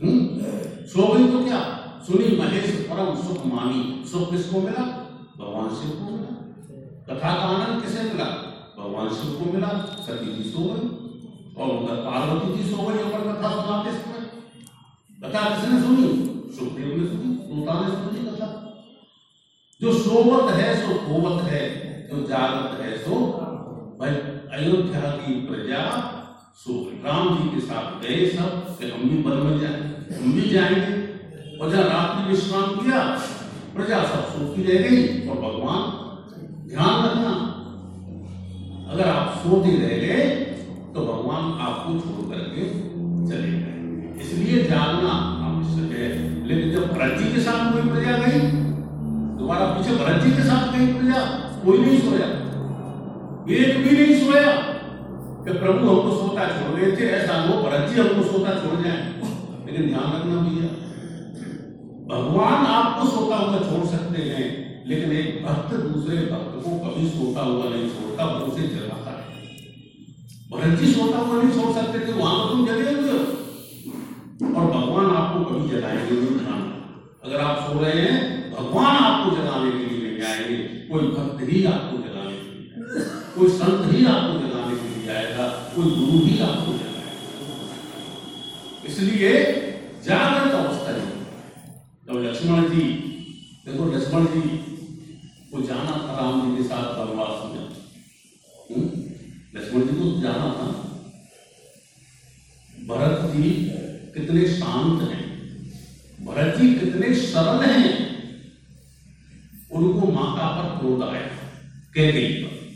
हम्म? 0.01 0.41
सो 0.87 1.15
गई 1.15 1.33
तो 1.33 1.45
क्या? 1.45 1.61
सुनी 2.07 2.37
महेश 2.37 2.71
परम 2.91 3.15
सुख 3.23 3.47
मानी। 3.47 4.05
सुख 4.11 4.31
किसको 4.31 4.61
मिला? 4.61 5.07
भगवान 5.41 5.69
शिव 5.69 5.91
को 5.91 6.11
मिला। 6.11 6.33
कथा 7.09 7.35
का 7.35 7.43
आनंद 7.43 7.83
किसे 7.83 8.03
मिला? 8.03 8.25
भगवान 8.79 9.09
शिव 9.09 9.33
को 9.33 9.53
मिला, 9.53 9.69
सती 10.01 10.37
जी 10.37 10.51
सो 10.51 10.59
गई, 10.59 10.89
और 11.63 11.69
उधर 11.69 11.95
पार्वती 11.95 12.63
जी 12.63 12.71
सो 12.71 12.77
गई 12.77 12.99
और 12.99 13.21
कथा 13.21 13.51
सुनाते 13.51 13.93
समय 13.93 14.21
कथा 15.25 15.61
किसने 15.61 15.83
सुनी? 15.83 16.07
सुखदेव 16.59 16.87
ने 16.87 17.07
सुनी 17.07 17.35
सूता 17.35 17.81
ने 17.81 17.87
सुनी 17.87 18.31
कथा। 18.31 18.49
जो 19.81 19.93
सोवत 19.93 20.55
है, 20.55 20.69
सो 20.81 20.95
खोवत 20.95 21.43
है, 21.43 21.63
जो 22.11 22.27
जागत 22.27 22.81
है, 22.81 22.99
सो 22.99 23.15
भाई 24.01 24.11
अयोध्या 24.59 25.01
की 25.01 25.47
प्रजा, 25.47 25.83
सो 26.57 26.93
राम 27.05 27.39
जी 27.39 27.49
के 27.49 27.61
साथ 27.61 28.03
गए 28.03 28.27
सब 28.27 28.79
कि 28.79 28.91
हम 28.91 29.11
भी 29.11 29.23
वन 29.23 29.37
में 29.37 29.61
जाए 29.61 29.81
हम 30.19 30.33
भी 30.33 30.51
जाएँगे। 30.51 31.11
और 31.59 31.71
जब 31.71 31.81
रात्रि 31.81 32.35
विश्राम 32.35 32.77
किया 32.77 33.19
प्रजा 33.75 33.99
सब 34.05 34.23
सोती 34.29 34.63
रह 34.63 34.89
गई 34.89 35.29
और 35.29 35.37
भगवान 35.37 35.83
ध्यान 36.69 37.05
रखना। 37.05 37.33
अगर 38.93 39.09
आप 39.09 39.39
सोते 39.39 39.71
रह 39.71 39.97
गए 40.07 40.29
तो 40.95 41.01
भगवान 41.01 41.61
आपको 41.61 41.93
छोड़ 41.93 42.25
करके 42.31 42.65
चले 43.31 43.51
गए। 43.51 44.21
इसलिए 44.21 44.65
जानना 44.65 45.13
आवश्यक 45.47 45.99
है। 45.99 46.09
लेकिन 46.47 46.73
जब 46.73 46.93
भरत 46.93 47.19
जी 47.19 47.33
के 47.33 47.41
साथ 47.41 47.73
कोई 47.73 47.83
प्रजा 47.83 48.17
गई, 48.17 48.41
दोबारा 49.39 49.67
पीछे 49.67 49.97
भरत 49.97 50.23
जी 50.23 50.31
के 50.31 50.43
साथ 50.43 50.79
गई 50.79 50.87
प्रजा, 50.93 51.21
कोई 51.65 51.79
नहीं 51.79 51.99
सोया। 51.99 52.29
एक 53.55 53.79
भी 53.79 53.91
नहीं 53.97 54.27
सोया 54.27 54.53
कि 55.45 55.53
प्रभु 55.53 55.89
हमको 55.89 56.17
सोता 56.17 56.47
छोड़ 56.49 56.81
गए 56.81 56.97
थे 56.97 57.11
ऐसा 57.11 57.45
वो 57.45 57.63
भरत 57.63 57.89
जी 57.89 58.01
हमको 58.01 58.23
सोता 58.23 58.51
छोड़ 58.51 58.81
जाए। 58.85 58.99
लेकिन 59.67 59.89
ध्यान 59.89 60.03
रखना 60.03 60.41
भैया। 60.41 60.90
भगवान 62.11 62.67
आपको 62.67 63.03
सोता 63.09 63.37
हुआ 63.37 63.59
छोड़ 63.61 63.87
सकते 63.89 64.23
हैं, 64.29 64.47
लेकिन 64.87 65.13
एक 65.13 65.27
भक्त 65.45 65.75
दूसरे 65.75 66.17
भक्त 66.31 66.55
को 66.65 66.71
कभी 66.79 67.05
सोता 67.09 67.43
हुआ 67.43 67.67
नहीं 67.67 67.89
छोड़ता, 67.91 68.25
वो 68.25 68.47
उसे 68.47 68.65
जगाता 68.69 69.11
है। 69.11 69.25
भरत 70.53 70.79
जी 70.81 70.87
सोता 70.93 71.19
हुआ 71.19 71.43
नहीं 71.43 71.53
छोड़ 71.59 71.73
सकते 71.75 71.99
थे, 71.99 72.13
वहाँ 72.13 72.35
तो 72.39 72.45
तुम 72.49 72.67
जगे 72.67 72.91
हुए 72.91 73.11
हो। 73.11 73.21
और 74.55 74.65
भगवान 74.73 75.07
आपको 75.17 75.45
कभी 75.45 75.69
जगाएँगे 75.69 76.15
नहीं, 76.15 76.35
ध्यान 76.39 76.63
अगर 77.25 77.39
आप 77.41 77.57
सो 77.61 77.79
रहे 77.81 78.01
हैं, 78.01 78.19
भगवान 78.53 78.97
आपको 78.97 79.37
जगाने 79.37 79.71
के 79.71 79.85
लिए 79.85 80.01
नहीं 80.03 80.23
आएँगे, 80.31 80.57
कोई 80.91 81.05
भक्त 81.09 81.39
ही 81.51 81.65
आपको 81.75 81.97
जगाने 81.99 82.35
के 82.35 82.49
लिए 82.51 82.69
कोई 83.35 83.49
संत 83.59 83.83
ही 83.93 84.05
आपको 84.07 84.35
जगाने 84.39 84.75
के 84.77 84.87
लिए 84.95 85.09
आएगा, 85.17 85.45
कोई 85.77 85.89
गुरु 85.91 86.25
ही 86.27 86.35
आपको 86.41 86.71
जगाएगा 86.73 86.89
इसलिए 88.87 89.33
जागृत 90.05 90.55
है 90.55 90.61
लक्ष्मण 92.31 92.71
जी 92.71 92.83
देखो 93.67 93.85
लक्ष्मण 93.85 94.27
जी 94.27 94.41
को 95.53 95.63
जाना 95.63 95.91
था 95.91 96.17
राम 96.21 96.51
जी 96.51 96.63
के 96.63 96.69
साथ 96.69 96.99
वनवास 96.99 97.57
में। 97.57 97.65
हम्म? 98.71 99.01
लक्ष्मण 99.59 99.81
जी 99.81 99.89
को 99.89 100.21
जाना 100.21 100.45
था। 100.45 100.67
भरत 102.87 103.37
जी 103.37 103.51
कितने 104.15 104.47
शांत 104.47 105.03
हैं। 105.03 105.47
भरत 106.25 106.59
जी 106.59 106.75
कितने 106.75 107.15
सरल 107.15 107.65
हैं। 107.65 108.11
उनको 109.73 110.13
माता 110.13 110.49
पर 110.49 110.79
क्रोध 110.79 111.03
आया 111.03 111.27
कह 111.95 112.11
गई 112.11 112.33
पर। 112.33 112.73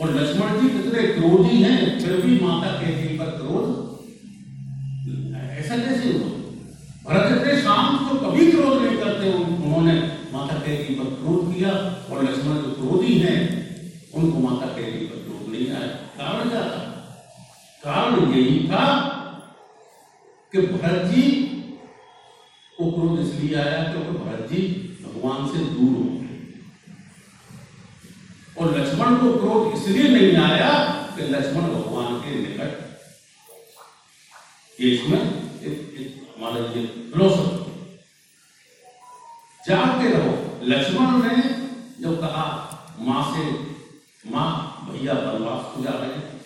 और 0.00 0.14
लक्ष्मण 0.14 0.60
जी 0.60 0.68
कितने 0.68 1.02
क्रोधी 1.02 1.62
हैं, 1.62 2.00
फिर 2.00 2.20
भी 2.20 2.40
माता 2.44 2.72
कह 2.72 2.90
गई 2.90 3.18
पर 3.18 3.24
क्रोध। 3.24 3.86
ऐसा 5.36 5.76
कैसे 5.78 6.12
हुआ 6.12 6.36
भरत 7.04 7.40
इतने 7.40 7.62
शांत 7.62 8.10
तो 8.10 8.30
कभी 8.30 8.52
क्रोध 9.32 9.48
नहीं 9.48 9.64
उन्होंने 9.64 9.94
माता 10.32 10.54
कैदी 10.58 10.94
पर 10.94 11.04
क्रोध 11.04 11.54
किया 11.54 11.70
और 12.10 12.24
लक्ष्मण 12.24 12.54
जो 12.54 12.70
क्रोधी 12.70 13.14
हैं, 13.18 13.38
उनको 14.14 14.38
माता 14.38 14.66
कैदी 14.66 15.06
पर 15.06 15.16
क्रोध 15.16 15.52
नहीं 15.52 15.70
आया। 15.70 15.86
कारण 15.86 16.48
क्या 16.48 16.60
था? 16.60 16.80
कारण 17.84 18.32
यही 18.32 18.68
था 18.68 18.84
कि 20.52 20.60
भरत 20.60 21.04
जी 21.04 21.22
को 22.78 22.90
क्रोध 22.90 23.20
इसलिए 23.20 23.54
आया 23.54 23.82
क्योंकि 23.82 24.18
भरत 24.18 24.48
जी 24.52 24.60
भगवान 25.04 25.48
से 25.48 25.58
दूर 25.58 25.96
हो 25.96 26.04
गए। 26.04 26.26
और 28.58 28.78
लक्ष्मण 28.78 29.16
को 29.16 29.32
क्रोध 29.38 29.62
इसलिए 29.74 30.08
नहीं 30.08 30.36
आया 30.36 30.72
कि 31.16 31.22
लक्ष्मण 31.22 31.62
भगवान 31.62 32.14
के 32.14 32.30
निकट 32.38 32.84
इसमें 34.80 35.20
हमारा 36.38 36.58
ये 36.58 36.86
फिलोसफी 36.86 37.55
जागते 39.68 40.08
रहो। 40.08 40.60
लक्ष्मण 40.62 41.22
ने 41.22 41.42
जो 42.02 42.16
कहा, 42.16 42.44
माँ 42.98 43.34
से, 43.34 43.44
माँ, 44.30 44.48
भैया 44.90 45.12
वनवास 45.12 45.76
को 45.76 45.82
जा 45.82 45.90
रहे 45.90 46.10
हैं 46.10 46.40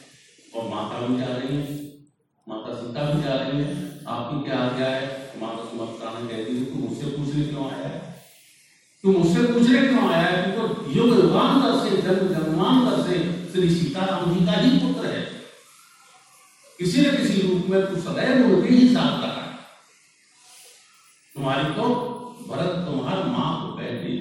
और 0.54 0.68
माता 0.68 1.06
भी 1.06 1.18
जा 1.18 1.26
रही 1.26 1.56
है, 1.56 1.84
माता 2.48 2.74
सीता 2.74 3.02
भी 3.02 3.22
जा 3.22 3.34
रही 3.34 3.62
है, 3.62 4.00
आपकी 4.08 4.44
क्या 4.44 4.58
आज्ञा 4.58 4.86
है? 4.86 5.32
माता 5.40 5.64
सुमत्रा 5.64 6.20
ने 6.20 6.28
कहती 6.28 6.56
है 6.56 6.64
तू 6.64 6.88
मुझसे 6.88 7.06
पूछने 7.06 7.44
क्यों 7.44 7.70
आया 7.70 7.88
है? 7.88 8.24
तू 9.02 9.12
मुझसे 9.12 9.42
पूछने 9.42 9.88
क्यों 9.88 10.08
आया 10.12 10.26
है? 10.26 10.52
तू 10.52 10.68
तो 10.68 10.90
युग 10.90 11.08
युगांतर 11.08 11.90
से, 11.90 12.02
जन्म, 12.02 12.28
जन्मांतर 12.28 13.02
से 13.02 13.14
श्री 13.52 13.74
सीताराम 13.74 14.34
जी 14.34 14.46
का 14.46 14.52
ही 14.52 14.78
पुत्र 14.78 15.08
है। 15.08 15.22
किसी 16.78 17.00
न 17.00 17.16
किसी 17.16 17.40
रूप 17.48 17.66
में 17.66 17.86
तू 17.86 18.00
सदैव 18.00 18.54
उनके 18.54 18.68
ही 18.68 18.94
साथ 18.94 19.24
है। 19.24 19.52
तुम्हारी 21.34 21.64
तो 21.74 22.09
भरत 22.50 22.86
तुम्हारी 22.86 23.30
माँ 23.30 23.48
को 23.62 23.76
पहले 23.76 24.12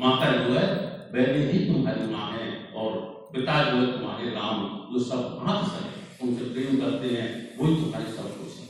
माता 0.00 0.26
जो 0.32 0.52
है 0.54 0.66
पहले 1.12 1.52
ही 1.52 1.58
तुम्हारी 1.66 2.06
माँ 2.12 2.30
है। 2.32 2.46
और 2.74 2.92
पिता 3.32 3.54
जो 3.62 3.76
है, 3.76 3.92
तुम्हारे 3.92 4.30
राम, 4.30 4.58
जो 4.92 4.98
सब 4.98 5.40
हाथ 5.42 5.64
से 5.64 5.80
उनसे 6.24 6.44
प्रेम 6.44 6.76
करते 6.80 7.08
हैं, 7.08 7.28
वही 7.58 7.74
तुम्हारे 7.74 8.12
सब 8.12 8.28
कुछ 8.38 8.58
है। 8.58 8.66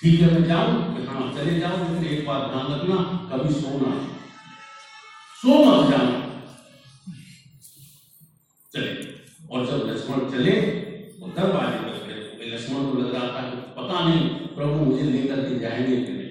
ठीक 0.00 0.20
है, 0.20 0.32
मैं 0.32 0.44
जाऊँ 0.48 0.96
कि 0.96 1.06
हाँ 1.06 1.32
चले 1.34 1.58
जाओ 1.60 1.76
लेकिन 1.78 2.04
एक 2.04 2.26
बात 2.26 2.50
ध्यान 2.50 2.72
रखना, 2.72 2.96
कभी 3.32 3.54
सोना 3.54 3.92
सो 5.42 5.64
मत 5.64 5.90
जाना। 5.90 6.22
चले। 8.74 8.92
और 9.50 9.66
जब 9.66 9.86
लक्ष्मण 9.88 10.30
चले 10.30 10.60
तो 11.20 11.26
दरवाजे 11.26 11.78
पर 11.78 11.98
खड़े 11.98 12.46
लक्ष्मण 12.46 12.90
को 12.90 12.98
लग 12.98 13.14
रहा 13.14 13.26
था 13.26 13.40
पता 13.78 14.08
नहीं, 14.08 14.28
प्रभु 14.28 14.84
मुझे 14.84 15.02
लेकर 15.02 15.48
के 15.48 15.58
जाएँगे 15.58 15.96
कि 15.96 16.12
नहीं। 16.12 16.25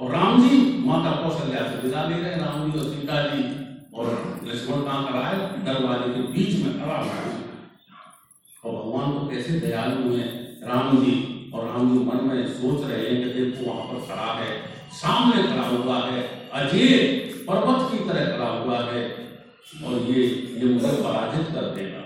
और 0.00 0.10
राम 0.10 0.48
जी 0.48 0.82
माता 0.86 1.10
कौशल्या 1.10 1.62
से 1.62 1.76
विदा 1.76 2.04
ले 2.04 2.16
रहे 2.16 2.36
राम 2.36 2.72
जी 2.72 2.78
और 2.78 2.84
सीता 2.84 3.22
जी 3.22 3.42
और 3.94 4.06
लक्ष्मण 4.44 4.82
कहाँ 4.82 5.12
खड़ा 5.12 5.26
है? 5.26 5.64
दरवाजे 5.64 6.14
के 6.14 6.20
बीच 6.20 6.64
में 6.64 6.74
खड़ा 6.74 6.96
हुआ 6.96 7.12
है। 7.12 7.38
और 8.64 8.72
भगवान 8.72 9.12
तो 9.12 9.28
कैसे 9.30 9.60
दयालु 9.60 10.16
हैं 10.16 10.60
राम 10.68 11.04
जी 11.04 11.50
और 11.54 11.66
राम 11.66 11.98
जी 11.98 12.04
मन 12.04 12.24
में 12.24 12.48
सोच 12.48 12.90
रहे 12.90 13.10
हैं 13.10 13.24
कि 13.24 13.40
देखो, 13.40 13.72
वहाँ 13.72 13.86
पर 13.86 14.06
खड़ा 14.06 14.32
है। 14.32 14.62
सामने 14.92 15.42
खड़ा 15.42 15.68
हुआ 15.68 16.06
है। 16.06 16.50
अजय 16.52 16.98
पर्वत 17.48 17.92
की 17.92 18.08
तरह 18.08 18.36
खड़ा 18.36 18.48
हुआ 18.48 18.78
है। 18.78 19.28
और 19.84 19.92
ये 19.92 20.26
ये 20.58 20.64
मुझे 20.64 20.88
पराजित 20.88 21.46
कर 21.54 21.62
देगा। 21.62 21.98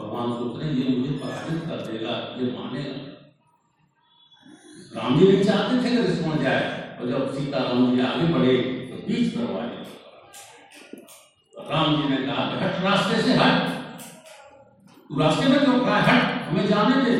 भगवान 0.00 0.32
सोच 0.32 0.62
रहे 0.62 0.72
ये 0.72 0.96
मुझे 0.96 1.12
पराजित 1.12 1.62
कर 1.62 1.76
देगा। 1.76 2.10
ये 2.10 2.58
मानेगा। 2.58 3.10
राम 5.02 5.20
जी 5.20 5.32
नहीं 5.32 5.44
चाहते 5.44 5.84
थे 5.84 5.90
कि 5.90 5.96
लक्ष्मण 5.96 6.42
जाए। 6.42 6.79
और 7.00 7.08
जब 7.08 7.34
सीता 7.34 7.58
राम 7.58 7.84
जी 7.90 8.00
आगे 8.06 8.24
बढ़े 8.32 8.56
तो 8.88 8.96
बीच 9.06 9.34
करवाए 9.34 9.68
राम 11.54 11.86
जी 11.96 12.08
ने 12.08 12.16
कहा, 12.26 12.42
हट 12.60 12.82
रास्ते 12.84 13.22
से 13.22 13.32
हट। 13.34 13.54
तू 15.10 15.20
रास्ते 15.20 15.48
में 15.48 15.58
क्यों 15.60 15.78
खड़ा 15.80 15.98
हट, 15.98 16.20
हमें 16.48 16.66
जाने 16.68 16.96
दे। 17.04 17.12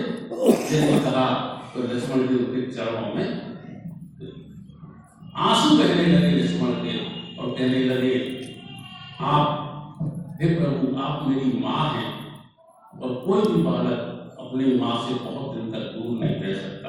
जैसे 0.71 0.99
कहा 1.05 1.27
तो 1.75 1.83
लक्ष्मण 1.83 2.27
जी 2.29 2.35
उनके 2.35 2.61
चरणों 2.73 3.15
में 3.15 3.29
आँसू 5.39 5.69
बहने 5.79 6.05
लगे 6.07 6.31
लक्ष्मण 6.33 6.73
के 6.85 6.95
और 7.37 7.47
कहने 7.59 7.81
लगे, 7.85 8.15
आप 9.21 9.47
हे 10.43 10.47
प्रभु, 10.55 10.97
आप 10.99 11.15
मेरी 11.29 11.49
माँ 11.61 11.83
हैं 11.95 12.09
और 12.93 13.11
कोई 13.27 13.41
भी 13.53 13.59
बालक 13.63 14.01
अपनी 14.41 14.65
माँ 14.81 14.95
से 15.07 15.13
बहुत 15.25 15.47
दिन 15.57 15.67
तक 15.73 15.83
दूर 15.95 16.11
नहीं 16.21 16.37
रह 16.43 16.53
सकता। 16.55 16.80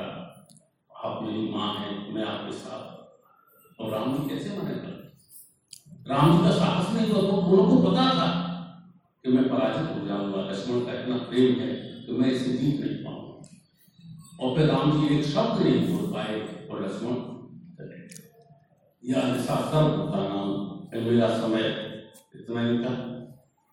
आप 1.01 1.21
मेरी 1.23 1.47
माँ 1.51 1.67
हैं, 1.75 1.93
मैं 2.13 2.23
आपके 2.23 2.51
साथ 2.55 3.81
और 3.81 3.91
राम 3.91 4.15
जी 4.15 4.27
कैसे 4.29 4.57
मने 4.57 4.73
कर 4.75 6.09
राम 6.09 6.31
जी 6.31 6.43
का 6.43 6.51
साहस 6.57 6.93
नहीं 6.95 7.09
हुआ 7.11 7.21
तो 7.21 7.37
उनको 7.57 7.77
पता 7.89 8.03
था 8.17 8.27
कि 9.25 9.31
मैं 9.31 9.47
पराजित 9.49 9.87
हो 9.91 10.07
जाऊँगा, 10.07 10.41
लक्ष्मण 10.41 10.85
का 10.85 10.99
इतना 10.99 11.17
प्रेम 11.29 11.59
है 11.59 11.73
कि 12.05 12.17
मैं 12.19 12.31
इसे 12.31 12.51
जीत 12.57 12.79
नहीं 12.81 12.97
पाऊँगा। 13.05 13.33
और 14.39 14.55
फिर 14.57 14.65
राम 14.67 14.91
जी 14.91 15.15
एक 15.15 15.25
शब्द 15.25 15.63
नहीं 15.63 15.81
बोल 15.87 16.11
पाए 16.13 16.39
और 16.67 16.83
लक्ष्मण। 16.85 17.15
यह 19.03 19.17
ऐसा 19.35 19.55
का 19.73 19.81
नाम 20.13 20.49
मेरा 21.03 21.29
समय 21.39 21.65
इतना 22.35 22.61
ही 22.61 22.77
था। 22.79 22.93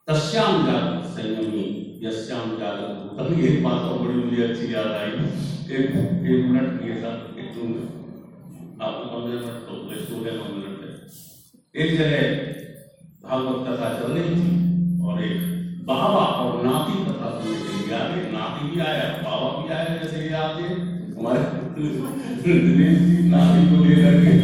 तस्याम 0.09 0.67
जागृत 0.67 1.11
संयमी 1.17 1.67
यस्याम 2.03 2.51
जागृत 2.59 2.99
भूतम 3.05 3.41
ये 3.41 3.49
बात 3.63 3.81
और 3.85 3.99
बड़ी 3.99 4.15
मुझे 4.17 4.43
अच्छी 4.43 4.67
याद 4.75 4.87
आई 4.89 5.09
एक 5.77 5.97
एक 6.27 6.45
मिनट 6.45 6.83
ये 6.83 6.99
था 7.01 7.11
एक 7.37 7.49
दो 7.55 7.65
मिनट 7.65 8.83
आपको 8.83 9.09
पंद्रह 9.15 9.41
मिनट 9.41 9.65
तो 9.69 9.79
वेस्ट 9.89 10.13
हो 10.13 10.21
गया 10.21 10.35
नौ 10.35 10.45
मिनट 10.51 10.77
है 10.83 11.83
एक 11.83 11.97
जगह 11.99 12.47
भागवत 13.25 13.67
कथा 13.69 13.89
चल 13.97 14.13
रही 14.13 14.37
थी 14.37 15.03
और 15.03 15.23
एक 15.23 15.43
बाबा 15.87 16.23
और 16.37 16.63
नाती 16.67 17.03
कथा 17.03 17.33
सुनने 17.33 17.59
के 17.59 17.75
लिए 17.75 17.97
आ 17.97 18.07
गए 18.07 18.31
नाती 18.33 18.71
भी 18.71 18.81
आया 18.83 19.11
बाबा 19.25 19.51
भी 19.57 19.73
आया 19.73 19.97
जैसे 19.97 20.23
ये 20.23 20.33
आते 20.43 20.71
हमारे 21.19 21.43
दिनेश 22.47 23.03
नाती 23.35 23.67
को 23.71 23.85
ले 23.85 23.99
करके 23.99 24.39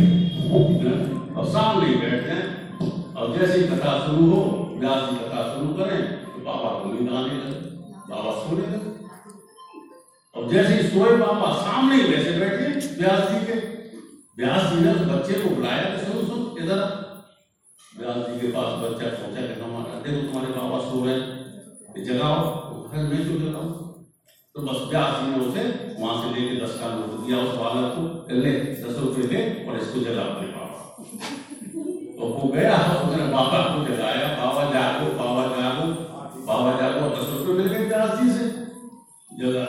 और 1.30 1.48
सामने 1.50 1.86
ही 1.86 1.94
बैठते 1.96 2.32
हैं 2.32 3.12
और 3.14 3.38
जैसे 3.38 3.58
ही 3.58 3.66
कथा 3.68 3.98
शुरू 4.00 4.28
हो 4.28 4.44
व्यास 4.76 5.08
कथा 5.14 5.48
शुरू 5.48 5.72
करें 5.74 5.98
तो 6.14 6.23
बाबा 6.44 6.68
नींद 6.86 7.12
आने 7.12 7.34
लगे 7.34 7.58
बाबा 8.08 8.30
सोने 8.40 8.66
लगे 8.72 8.90
और 10.34 10.42
जैसे 10.50 10.74
ही 10.74 10.88
सोए 10.88 11.16
बाबा 11.18 11.52
सामने 11.60 11.94
ही 11.96 12.08
वैसे 12.10 12.32
बैठे 12.40 12.66
व्यास 12.98 13.30
जी 13.30 13.38
के। 13.46 13.56
व्यास 14.38 14.62
जी 14.70 14.80
ने 14.80 14.92
बच्चे 15.06 15.34
को 15.40 15.54
बुलाया 15.54 15.82
कि 15.84 15.98
सुन 16.04 16.26
सुन, 16.26 16.40
इधर 16.62 16.78
आ। 16.78 16.88
व्यास 17.92 18.16
जी 18.28 18.40
के 18.40 18.48
पास 18.52 18.68
बच्चा 18.80 19.06
पहुँचा 19.10 19.42
कि 19.42 19.60
हमारा 19.60 20.00
देखो 20.04 20.20
तुम्हारे 20.22 20.52
बाबा 20.52 20.78
सो 20.86 21.04
रहे 21.04 21.14
हैं। 21.14 22.04
जगाओ 22.06 22.38
तो 22.44 22.88
फिर 22.92 23.00
मैं 23.02 23.20
क्यों 23.24 23.38
जगाऊं 23.40 23.70
तो 24.54 24.62
बस 24.62 24.78
व्यास 24.90 25.10
जी 25.20 25.26
ने 25.30 25.38
उसे 25.46 25.62
वहाँ 26.00 26.16
से 26.22 26.26
लेके 26.34 26.54
दस 26.60 26.72
का 26.80 26.88
नोट 26.94 27.12
दिया 27.20 27.38
उस 27.38 27.52
बालक 27.58 27.88
को 27.94 28.02
ले, 28.34 28.52
दस 28.82 28.98
रुपए 28.98 29.22
ले 29.32 29.40
और 29.66 29.78
इसको 29.78 30.00
जगा 30.00 30.22
अपने 30.24 30.48
बाबा। 30.48 30.80
तो 32.16 32.22
वो 32.26 32.48
गया, 32.52 32.76
उसने 32.98 33.24
बाबा 33.32 33.58
को 33.70 33.78
जगाया। 33.86 34.23
व्यास 38.04 38.36
से 38.36 38.46
जगा 39.38 39.66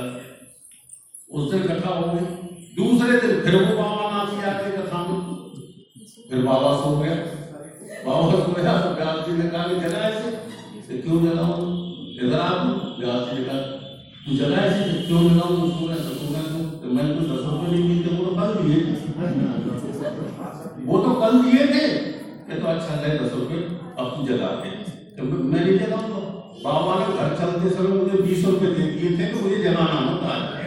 उस 1.29 1.43
दिन 1.51 1.61
कथा 1.67 1.91
हो 1.95 2.03
गई 2.13 2.25
दूसरे 2.77 3.19
दिन 3.19 3.39
फिर 3.43 3.55
वो 3.55 3.75
बाबा 3.77 4.05
नाची 4.11 4.37
आके 4.49 4.71
कथा 4.71 4.99
में 5.07 5.19
फिर 6.29 6.39
बाबा 6.45 6.71
सो 6.81 6.89
गया। 6.97 7.15
बाबा 8.05 8.25
सो 8.31 8.51
गया 8.53 8.73
तो 8.81 8.89
व्यास 8.95 9.17
जी 9.27 9.37
ने 9.37 9.47
कहा 9.49 9.63
जगा 9.83 10.01
ऐसे 10.09 10.31
तो 10.87 11.01
क्यों 11.03 11.17
जगाऊं 11.25 11.63
इधर 12.23 12.39
आ 12.39 12.49
तू। 12.63 12.71
व्यास 12.99 13.21
जी 13.29 13.37
ने 13.37 13.43
कहा, 13.45 13.59
तू 14.25 14.35
जगा 14.35 14.57
ऐसे 14.65 14.81
तो 14.91 14.97
क्यों 15.07 15.21
जगाऊं 15.29 15.55
तू 15.61 15.67
सो 15.69 15.87
रहा 15.87 15.95
है 15.95 16.01
तो 16.05 16.59
तो 16.81 16.93
मैं 16.93 17.07
तो 17.15 17.21
दस 17.31 17.41
रुपये 17.47 17.69
नहीं 17.71 17.87
मिलते 17.89 18.07
वो 18.15 18.25
तो 18.25 18.31
कल 18.35 18.49
दिए 18.63 18.79
वो 20.85 20.97
तो 21.03 21.09
कल 21.21 21.41
दिए 21.41 21.63
थे। 21.73 21.83
ये 21.85 22.59
तो 22.59 22.67
अच्छा 22.67 22.93
है 22.95 23.17
दस 23.17 23.33
रुपये 23.33 23.59
अब 23.99 24.15
तू 24.15 24.27
जगा 24.27 24.49
के 24.61 24.69
तो 25.17 25.23
मैं 25.23 25.65
नहीं 25.65 25.77
जगाऊँगा 25.79 26.24
बाबा 26.65 26.93
ने 26.99 27.07
घर 27.15 27.33
चलते 27.39 27.69
समय 27.69 27.97
मुझे 27.97 28.21
बीस 28.21 28.45
रुपए 28.45 28.69
दे 28.75 28.85
दिए 28.91 29.09
थे 29.17 29.25
तो 29.33 29.37
मुझे 29.41 29.57
जगाना 29.63 29.97
होता 30.05 30.29
है 30.35 30.63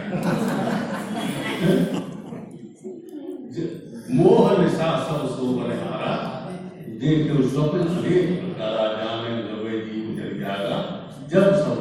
मोह 4.17 4.45
निशा 4.59 4.89
सब 5.07 5.21
सो 5.31 5.45
बलिहारा 5.55 6.13
देख 7.01 7.25
स्वप्न 7.51 7.79
अनेक 7.79 8.29
जाने 8.99 9.33
लवे 9.41 9.79
जीव 9.79 10.05
जागा 10.39 10.77
जब 11.31 11.45
सब 11.55 11.77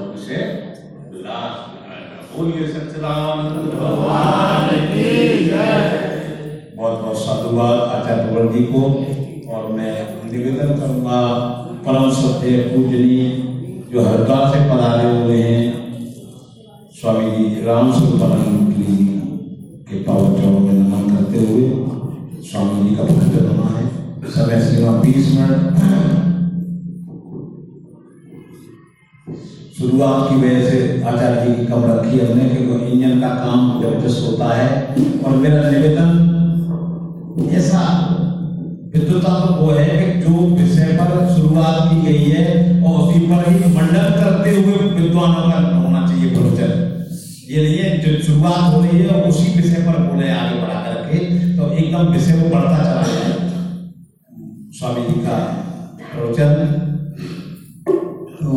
विलास 1.13 1.55
दिखाएगा 1.69 2.19
बोलिए, 2.35 2.67
सच्चिदानंद 2.69 3.73
भगवान 3.75 4.67
की 4.89 5.05
जय। 5.45 5.79
बहुत 6.77 7.01
बहुत 7.01 7.19
साधुवाद, 7.19 7.77
आचार्य 7.91 8.63
को। 8.73 8.83
और 9.53 9.73
मैं 9.73 9.95
निवेदन 10.33 10.71
करूँगा, 10.81 11.21
परम 11.87 12.11
सत्य 12.11 12.51
पूजनीय 12.73 13.23
जो 13.93 14.03
हरिद्वार 14.05 14.51
से 14.53 14.59
पधारे 14.71 15.11
हुए 15.11 15.37
हैं, 15.43 15.61
स्वामी 16.95 17.29
जी 17.29 17.45
राम 17.67 17.93
सुब्रमण्यम 17.93 18.67
की 18.73 20.01
पावन 20.05 20.33
में 20.65 20.73
नमन 20.73 21.15
करते 21.15 21.45
हुए, 21.45 21.63
स्वामी 22.49 22.89
जी 22.89 22.97
का 22.97 23.03
भक्त 23.05 23.35
बना 23.43 23.69
है। 23.77 23.85
समय 24.35 24.61
सीमा 24.63 24.93
बीस 25.01 25.31
मिनट। 25.35 25.63
शुरुआत 29.79 30.29
की 30.29 30.37
वजह 30.37 30.71
से 30.71 30.79
आचार्य 31.03 31.41
जी 31.41 31.55
की 31.55 31.67
कम 31.67 31.85
रखी 31.85 32.19
हमने, 32.21 32.45
क्योंकि 32.47 32.87
इंजन 32.87 33.21
का 33.21 33.29
काम 33.37 33.61
ज़बरदस्त 33.83 34.21
होता 34.27 34.55
है। 34.55 34.69
और 35.23 35.37
मेरा 35.37 35.71
निवेदन, 35.71 36.11
ऐसा 37.57 37.83
विद्वता 38.95 39.33
तो 39.41 39.53
वो 39.57 39.71
है 39.71 39.89
कि 39.89 40.21
जो 40.21 40.47
शुरुआत 41.59 41.89
की 41.91 42.01
गई 42.03 42.25
है 42.25 42.43
और 42.83 42.99
उसी 43.03 43.21
पर 43.21 43.47
ही 43.53 43.71
मंडन 43.75 44.11
करते 44.19 44.51
हुए 44.57 44.75
विद्वानों 44.99 45.41
का 45.51 45.59
होना 45.77 46.03
चाहिए 46.09 46.29
प्रवचन। 46.35 46.71
ये 47.51 47.63
नहीं 47.63 47.79
है 47.79 47.89
जो 47.99 48.11
शुरुआत 48.23 48.75
हो 48.75 48.83
रही 48.83 48.99
है 48.99 49.23
उसी 49.23 49.47
विषय 49.57 49.83
पर 49.87 49.99
बोले 50.03 50.29
आगे 50.31 50.61
बढ़ा 50.61 50.81
करके 50.83 51.19
तो 51.57 51.71
एकदम 51.73 52.13
विषय 52.13 52.41
को 52.41 52.49
बढ़ता 52.55 52.79
चला 52.85 53.03
जाए 53.09 53.33
स्वामी 54.79 55.03
जी 55.09 55.21
का 55.27 55.39
प्रवचन। 56.13 56.53
तो 58.39 58.51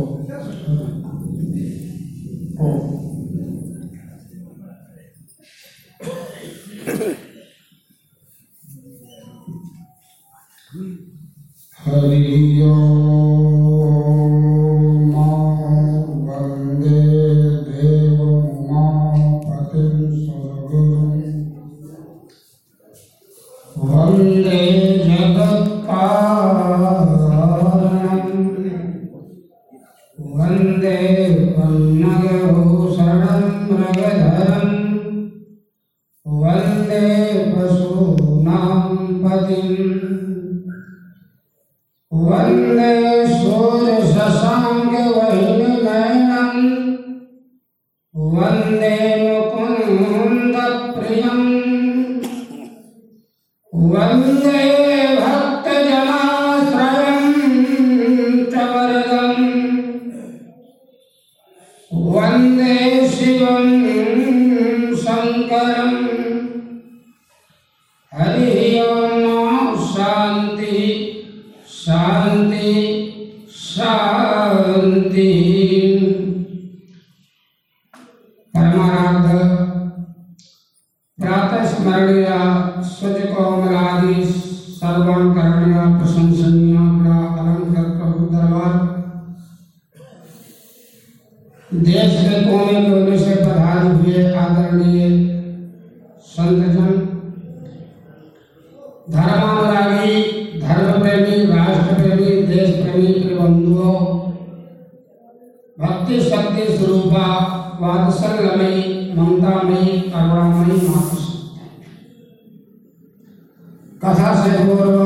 कथा 114.00 114.28
से 114.34 114.50
पूर्व 114.58 115.00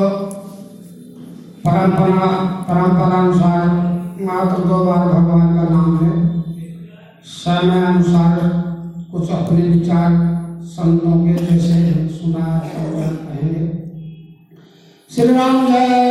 परंपरा 1.64 2.26
परंपरानुसार 2.66 3.68
मात्र 4.20 4.58
दो 4.64 4.78
बार 4.84 5.08
भगवान 5.08 5.56
का 5.56 5.64
नाम 5.70 5.96
है 6.02 6.12
समय 7.30 7.86
अनुसार 7.86 8.38
कुछ 9.12 9.30
अपने 9.32 9.62
विचार 9.64 10.12
संतों 10.68 11.16
के 11.24 11.34
जैसे 11.36 12.08
सुना 12.10 12.46
श्री 15.10 15.32
राम 15.32 15.66
जय 15.66 16.03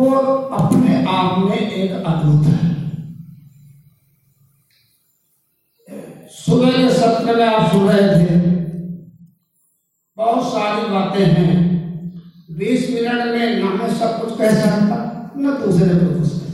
वो 0.00 0.10
अपने 0.56 0.92
आप 1.06 1.38
में 1.38 1.58
एक 1.58 1.90
अद्भुत 1.92 2.46
है। 2.46 2.68
सुबह 6.34 6.70
के 6.72 6.88
सत्र 6.90 7.34
में 7.36 7.44
आप 7.46 7.72
सुन 7.72 7.88
रहे 7.88 8.06
थे, 8.20 8.36
बहुत 10.18 10.52
सारी 10.52 10.88
बातें 10.90 11.24
हैं। 11.26 11.56
बीस 12.58 12.88
मिनट 12.90 13.24
में 13.26 13.44
न 13.56 13.76
मैं 13.78 13.90
सब 13.98 14.10
कुछ 14.20 14.38
कह 14.38 14.54
सकता, 14.60 14.96
न 15.36 15.44
दूसरे 15.62 15.94
को 15.94 16.08
कुछ 16.14 16.30
कह 16.30 16.48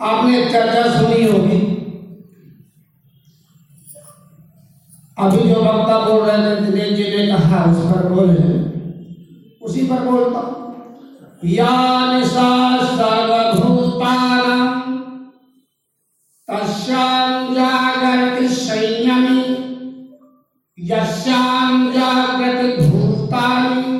आपने 0.00 0.44
चर्चा 0.44 0.82
सुनी 0.92 1.24
होगी। 1.24 1.60
अभी 5.18 5.48
जो 5.48 5.62
वक्ता 5.62 5.98
बोल 6.00 6.20
रहे 6.24 6.38
थे 6.46 6.60
दिनेश 6.66 6.92
जी 6.96 7.04
ने 7.16 7.26
कहा, 7.28 7.64
उस 7.64 7.80
पर 7.86 8.08
बोले 8.12 8.68
उसी 9.70 9.82
पर 9.86 10.00
बोलता 10.00 10.38
हूँ। 10.38 10.54
या 11.44 11.70
निशा 12.12 12.76
तस्यां 16.48 17.54
जागर्ति 17.54 18.48
संयमी, 18.48 19.42
यस्यां 20.78 21.92
जागृति 21.92 22.86
भूतानि 22.86 23.98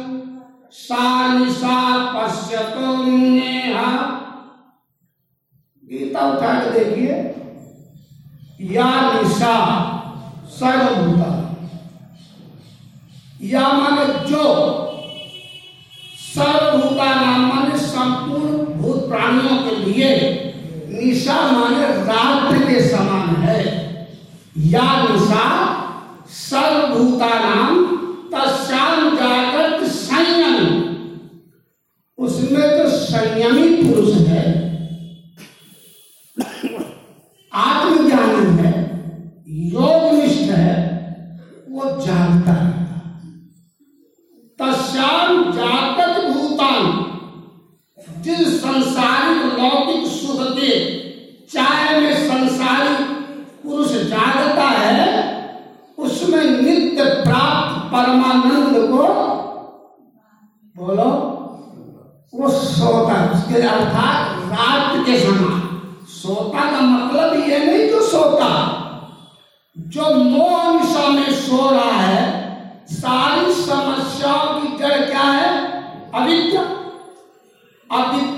पश्यतो 2.14 3.04
नेहा। 3.04 3.92
गीता 5.84 6.20
उठा 6.20 6.54
के 6.54 6.84
देखिए। 6.84 7.14
या 8.74 9.12
निशा 9.12 9.54
सर्वभूता 10.46 11.56
या 13.42 13.68
जो 14.26 14.79
सर्वभूता 16.40 17.14
नाम 17.14 17.40
माने 17.46 17.78
संपूर्ण 17.78 18.58
भूत 18.74 19.08
प्राणियों 19.08 19.56
के 19.56 19.76
लिए 19.76 20.10
निशा 20.88 21.34
माने 21.50 21.86
रात्रि 21.86 22.60
के 22.60 22.80
समान 22.88 23.34
है। 23.36 23.64
या 24.56 24.86
निशा 25.02 25.44
सर्वभूता 26.30 27.28
नाम 27.40 27.84
तस्याम 28.34 29.16
जागृत 29.16 29.84
संयम। 29.90 30.56
उसमें 32.18 32.78
तो 32.78 32.88
संयमी 32.88 33.68
पुरुष 33.82 34.14
है। 34.14 34.59
परमानंद 58.10 58.74
को 58.74 59.02
बोलो, 60.76 61.10
वो 62.34 62.50
सोता 62.50 63.30
उसके 63.32 63.62
अर्थात 63.62 64.38
रात 64.52 65.06
के 65.06 65.20
समान 65.20 65.80
सोता 66.06 66.70
का 66.70 66.80
मतलब 66.80 67.48
ये 67.48 67.58
नहीं 67.58 67.90
जो 67.90 68.02
सोता। 68.02 68.50
जो 69.78 70.02
मोह 70.24 70.72
निशा 70.74 71.08
में 71.08 71.32
सो 71.32 71.70
रहा 71.70 72.00
है, 72.00 72.24
सारी 72.90 73.52
समस्याओं 73.52 74.60
की 74.60 74.78
जड़ 74.78 75.04
क्या 75.04 75.22
है? 75.22 75.72
अविद्या। 76.12 76.62
अविद्या 77.98 78.29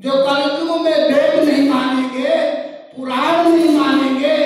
जो 0.00 0.10
कलयुग 0.10 0.80
में 0.80 0.92
वेद 0.92 1.48
नहीं 1.48 1.70
मानेंगे, 1.70 2.36
पुराण 2.96 3.48
नहीं 3.48 3.78
मानेंगे, 3.78 4.36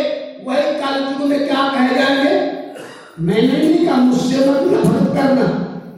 वही 0.44 0.62
कलयुग 0.62 1.28
में 1.28 1.48
क्या 1.48 1.68
कह 1.68 1.94
जाएँगे? 1.94 2.32
मैंने 3.20 3.58
नहीं 3.58 3.86
का 3.86 3.94
मुझसे 3.94 4.50
मत 4.50 4.60
नफरत 4.60 5.14
करना। 5.16 5.46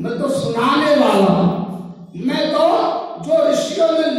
मैं 0.01 0.23
तो 0.23 0.29
सुनाने 0.29 0.95
वाला 0.97 1.33
हूँ। 1.33 2.13
मैं 2.17 2.53
तो 2.53 2.67
जो 3.25 3.51
ऋषियों 3.51 3.89
ने 3.93 4.16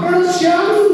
pronunciado 0.00 0.89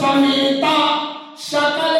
समेता 0.00 0.76
सकल 1.50 1.96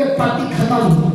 उनके 0.00 0.14
पति 0.16 0.54
खत्म 0.56 1.09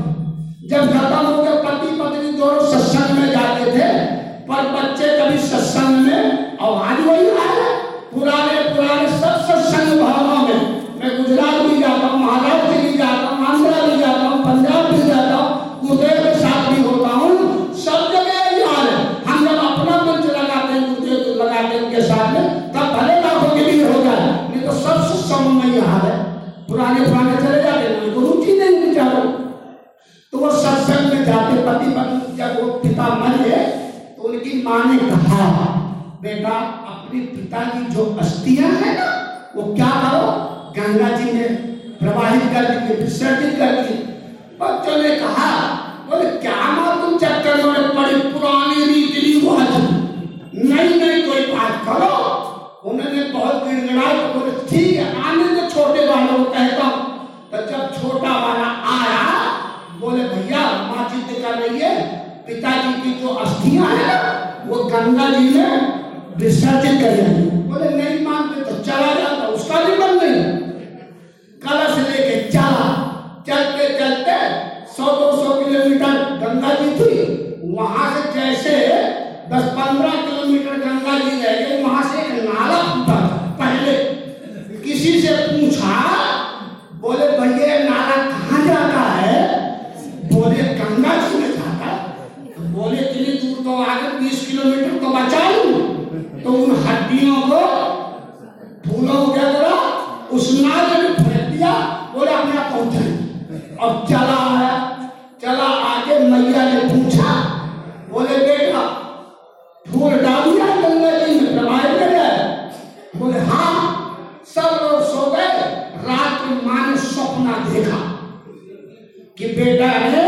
बेटा 119.55 119.85
है 119.85 120.23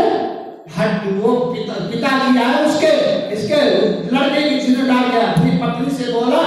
हट 0.78 1.22
वो 1.22 1.34
पिता 1.34 1.72
पिता 1.72 2.08
की 2.08 2.38
है 2.38 2.66
उसके, 2.66 2.86
इसके 3.34 3.60
लड़के 4.16 4.50
की 4.50 4.58
जिन्हें 4.60 4.86
डाल 4.86 5.10
गया। 5.10 5.26
अपनी 5.32 5.50
पत्नी 5.50 5.90
से 5.90 6.12
बोला, 6.12 6.42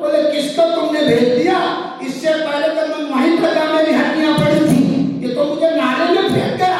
बोले, 0.00 0.22
किसको 0.32 0.62
तुमने 0.76 1.00
भेज 1.00 1.38
दिया? 1.38 1.58
इससे 2.06 2.34
पहले 2.34 2.68
तो 2.68 2.86
मैं 2.86 3.10
वहीं 3.10 3.38
पर 3.38 3.42
प्रजा 3.42 3.64
मेरी 3.72 3.92
हड्डियाँ 3.92 4.34
पड़ी 4.38 4.60
थी। 4.60 4.80
ये 5.26 5.34
तो 5.34 5.44
मुझे 5.44 5.70
नाले 5.70 6.20
में 6.20 6.28
फेंक 6.28 6.56
गया। 6.56 6.78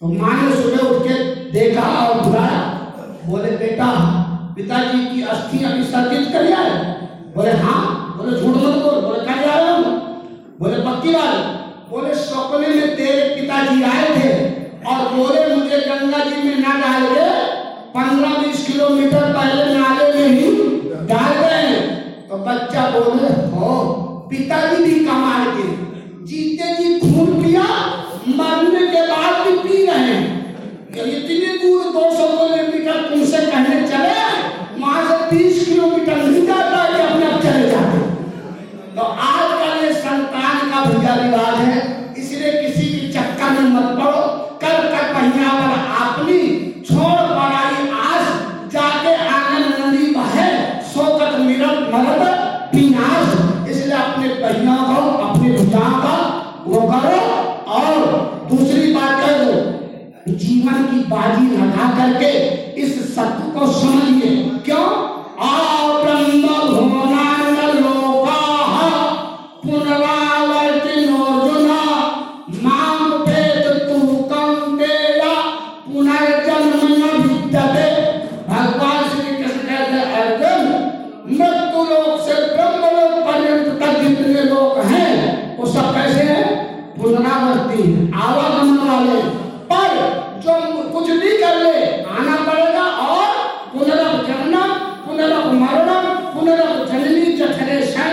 तो 0.00 0.08
माँ 0.08 0.42
ने 0.42 0.62
सुबह 0.62 0.88
उठ 0.88 1.02
के 1.08 1.14
देखा 1.50 1.82
और 1.82 2.20
बुलाया। 2.20 2.60
बोले, 3.26 3.50
बेटा, 3.50 3.88
पिताजी 4.56 5.04
की 5.04 5.22
अस्थि 5.22 5.64
अभी 5.64 5.74
अभिसर्जित 5.74 6.32
कर 6.32 6.44
बोले 7.36 7.50
हाँ 7.50 7.91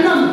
нам 0.01 0.28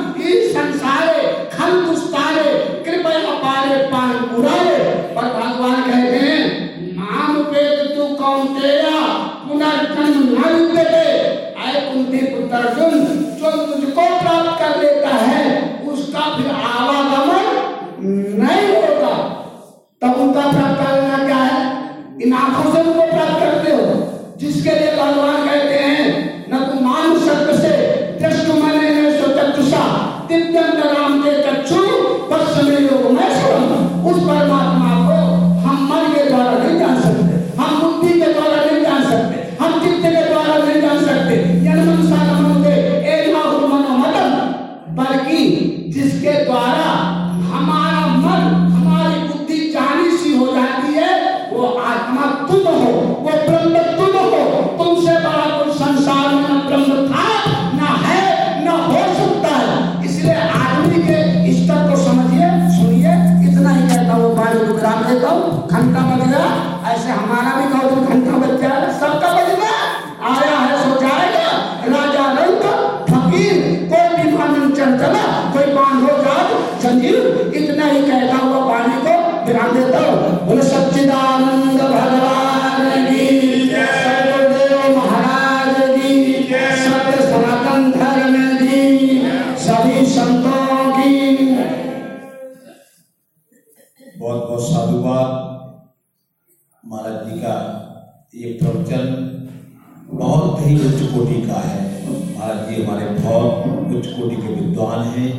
हैं 105.16 105.32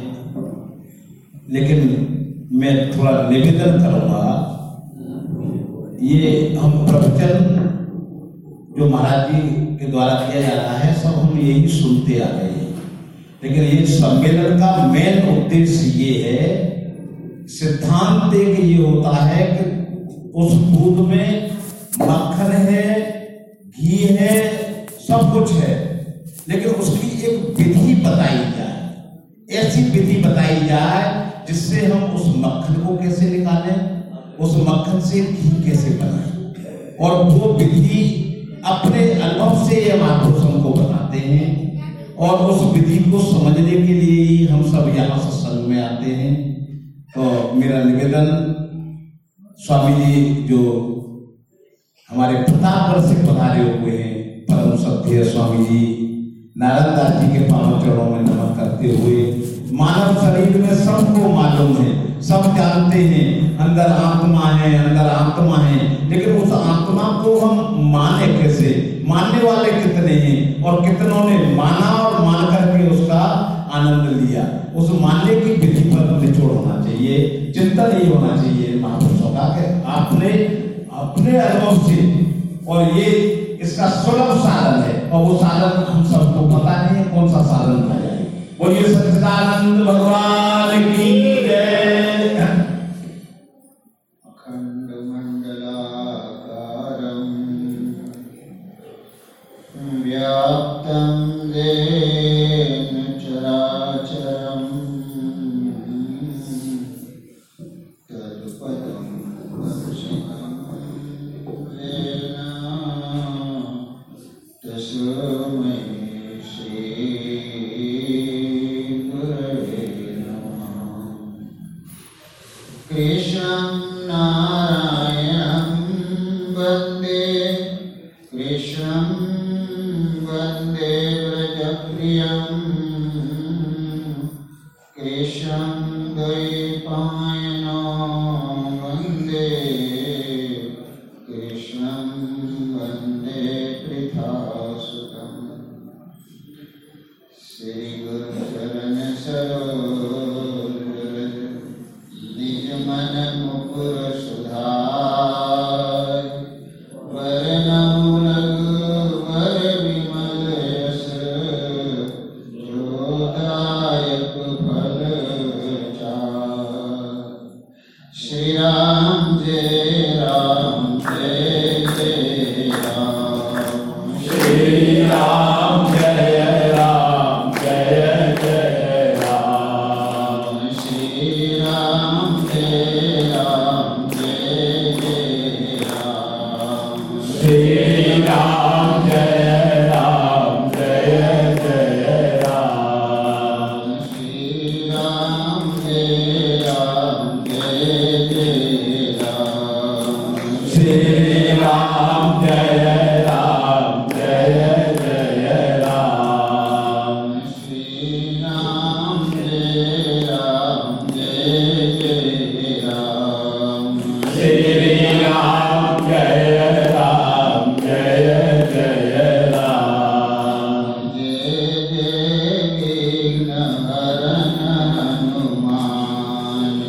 लेकिन 1.50 1.80
मैं 2.54 2.74
थोड़ा 2.92 3.12
निवेदन 3.30 3.80
करूँगा, 3.82 4.24
ये 6.04 6.22
हम 6.56 6.72
प्रवचन 6.88 7.36
जो 8.78 8.90
महाराज 8.90 9.32
जी 9.32 9.40
के 9.78 9.92
द्वारा 9.92 10.14
किया 10.22 10.42
जा 10.42 10.54
रहा 10.54 10.78
है, 10.78 10.94
सब 10.94 11.14
हम 11.20 11.40
यही 11.40 11.68
सुनते 11.70 12.20
आ 12.20 12.28
रहे 12.28 12.50
हैं। 12.50 12.68
लेकिन 13.44 13.64
ये 13.64 13.86
सम्मेलन 13.88 14.60
का 14.60 14.70
मेन 14.92 15.16
उद्देश्य 15.30 15.90
ये 16.00 16.12
है, 16.24 16.48
सिद्धांत 17.50 18.34
एक 18.36 18.60
ये 18.60 18.78
होता 18.78 19.16
है 19.16 19.46
कि 19.48 19.64
उस 20.36 20.54
दूध 20.54 21.08
में 21.08 21.52
मक्खन 22.02 22.52
है, 22.52 22.86
घी 23.80 23.98
है, 24.12 24.36
सब 25.08 25.34
कुछ 25.34 25.52
है। 25.54 25.76
लेकिन 26.50 26.72
उसकी 26.72 27.08
एक 27.28 27.36
विधि 27.58 27.94
बताई 28.02 28.38
जाए। 28.38 28.77
ऐसी 29.50 29.82
विधि 29.90 30.22
बताई 30.22 30.56
जाए 30.68 31.46
जिससे 31.48 31.86
हम 31.86 32.16
उस 32.16 32.26
मक्खन 32.38 32.82
को 32.86 32.96
कैसे 32.98 33.30
निकालें, 33.30 33.78
उस 34.40 34.56
मक्खन 34.58 35.00
से 35.00 35.22
घी 35.22 35.50
कैसे 35.66 35.90
बनाएँ। 35.98 36.96
और 37.00 37.24
वो 37.24 37.54
विधि 37.54 38.02
अपने 38.66 39.04
अनुभव 39.12 39.68
से 39.68 39.76
ये 39.82 39.98
महापुरुषों 40.02 40.62
को 40.64 40.70
बताते 40.70 41.20
हैं 41.20 42.16
और 42.18 42.52
उस 42.52 42.62
विधि 42.74 42.98
को 43.12 43.20
समझने 43.22 43.72
के 43.72 43.94
लिए 43.94 44.24
ही 44.24 44.46
हम 44.46 44.64
सब 44.64 44.94
यहाँ 44.98 45.20
सत्संग 45.20 45.68
में 45.68 45.82
आते 45.84 46.12
हैं। 46.12 46.36
तो 47.16 47.54
मेरा 47.54 47.84
निवेदन, 47.84 48.28
स्वामी 49.60 49.94
जी, 49.96 50.34
जो 50.44 50.60
हमारे 52.10 52.38
प्रतापगढ़ 52.38 53.06
से 53.06 53.16
पधारे 53.24 53.64
हुए 53.64 53.98
हैं, 53.98 54.42
परम 54.42 54.76
सत्य 54.78 55.24
स्वामी 55.24 55.66
जी 55.66 55.86
नारायण 56.60 56.96
दास 56.96 57.22
जी 57.22 57.38
के 57.38 57.44
पावन 57.44 57.82
चरणों 57.82 58.06
में 58.06 58.22
नमन 58.22 58.56
करते 58.60 58.88
हुए। 58.88 59.44
मानव 59.72 60.16
शरीर 60.16 60.62
में 60.62 60.76
सबको 60.76 61.30
मालूम 61.30 61.78
है, 61.78 62.22
सब 62.22 62.42
जानते 62.42 63.00
हैं, 63.00 63.58
अंदर 63.58 63.82
आत्मा 63.82 64.40
है, 64.40 64.90
अंदर 64.90 65.02
आत्मा 65.02 65.56
है। 65.58 66.10
लेकिन 66.10 66.34
उस 66.34 66.52
आत्मा 66.52 67.24
को 67.24 67.40
हम 67.40 67.86
माने 67.92 68.28
कैसे? 68.28 69.04
मानने 69.08 69.52
वाले 69.52 69.72
कितने 69.72 70.12
हैं? 70.12 70.64
और 70.64 70.82
कितनों 70.82 71.30
ने 71.30 71.56
माना 71.56 71.90
और 71.90 72.26
मान 72.26 72.46
करके 72.46 72.90
उसका 72.90 73.22
आनंद 73.74 74.22
लिया? 74.22 74.74
उस 74.76 75.02
मानने 75.02 75.36
की 75.36 75.50
विधि 75.50 75.84
पर 75.84 76.22
निचोड़ 76.22 76.52
होना 76.52 76.84
चाहिए, 76.84 77.52
चिंतन 77.56 78.00
ये 78.04 78.16
होना 78.16 78.36
चाहिए। 78.42 78.80
महापुरुषों 78.82 79.30
कि 79.30 79.84
आपने 79.88 80.30
अपने 80.94 81.38
अनुभव 81.38 81.88
से, 81.88 82.26
और 82.68 82.84
ये 82.84 83.44
इसका 83.62 83.90
सुलभ 83.92 84.32
साधन 84.40 84.82
है 84.82 85.10
और 85.10 85.24
वो 85.24 85.38
साधन 85.38 85.84
हम 85.84 86.04
सबको 86.10 86.42
पता 86.50 86.76
नहीं 86.82 86.98
है 86.98 87.04
कौन 87.12 87.28
सा 87.32 87.42
साधन 87.44 87.80
था 87.90 87.96
बोलिए, 88.60 88.84
सच्चिदानंद 88.84 89.86
भगवान 89.88 90.84
की 90.92 91.10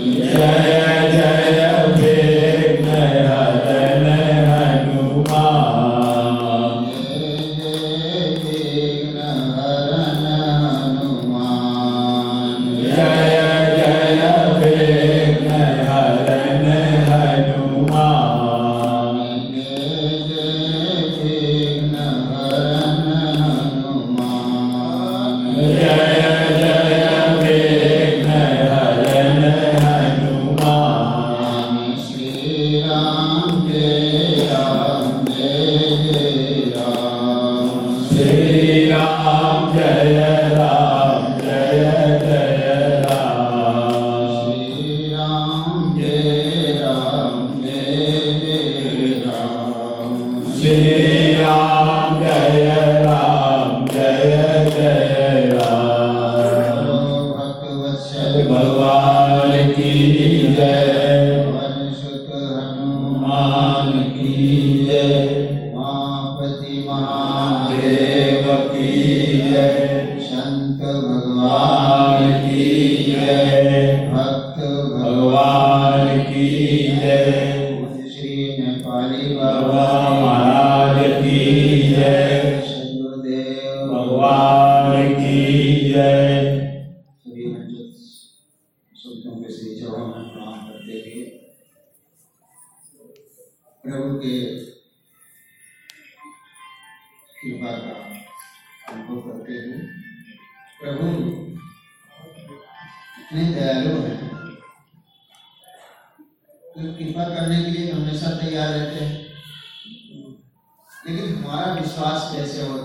Yeah. 0.01 0.78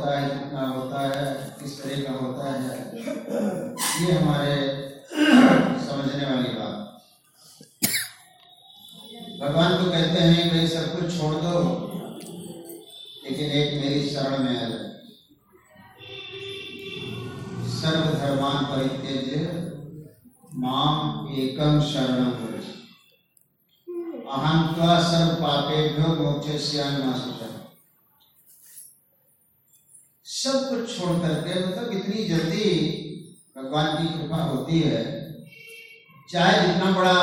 होता 0.04 0.20
है, 0.20 0.30
कितना 0.30 0.64
होता 0.68 1.02
है, 1.02 1.26
किस 1.60 1.74
तरह 1.82 2.02
का 2.04 2.14
होता 2.14 2.46
है, 2.54 2.72
ये 4.02 4.12
हमारे 4.14 4.56
समझने 5.84 6.26
वाली 6.26 6.50
बात। 6.56 6.76
भगवान 9.42 9.78
तो 9.78 9.92
कहते 9.92 10.20
हैं, 10.20 10.50
भाई, 10.50 10.68
सब 10.68 10.86
कुछ 10.96 11.18
छोड़ 11.20 11.36
दो, 11.36 11.54
लेकिन 13.24 13.52
एक 13.52 13.82
मेरी 13.82 14.10
शरण 14.10 14.44
में 14.44 14.54
जाए 14.54 14.92
सर्वधर्मान 17.74 18.66
परित्यज्य 18.66 19.40
माम 20.66 21.28
एकम 21.38 21.80
शरणम 21.94 22.30
व्रज 22.44 22.68
अहं 24.34 24.74
त्वा 24.76 25.00
सर्व 25.10 25.34
पापेभ्यो 25.42 26.14
मोक्षस्यान्नाशुचः 26.16 27.53
सब 30.34 30.70
कुछ 30.70 30.98
छोड़ 30.98 31.16
करके 31.20 31.60
मतलब 31.66 31.92
इतनी 31.94 32.24
जल्दी 32.28 32.70
भगवान 33.58 33.96
की 33.98 34.08
कृपा 34.14 34.38
होती 34.44 34.80
है। 34.80 35.02
चाहे 36.30 36.68
जितना 36.68 36.92
बड़ा 36.92 37.20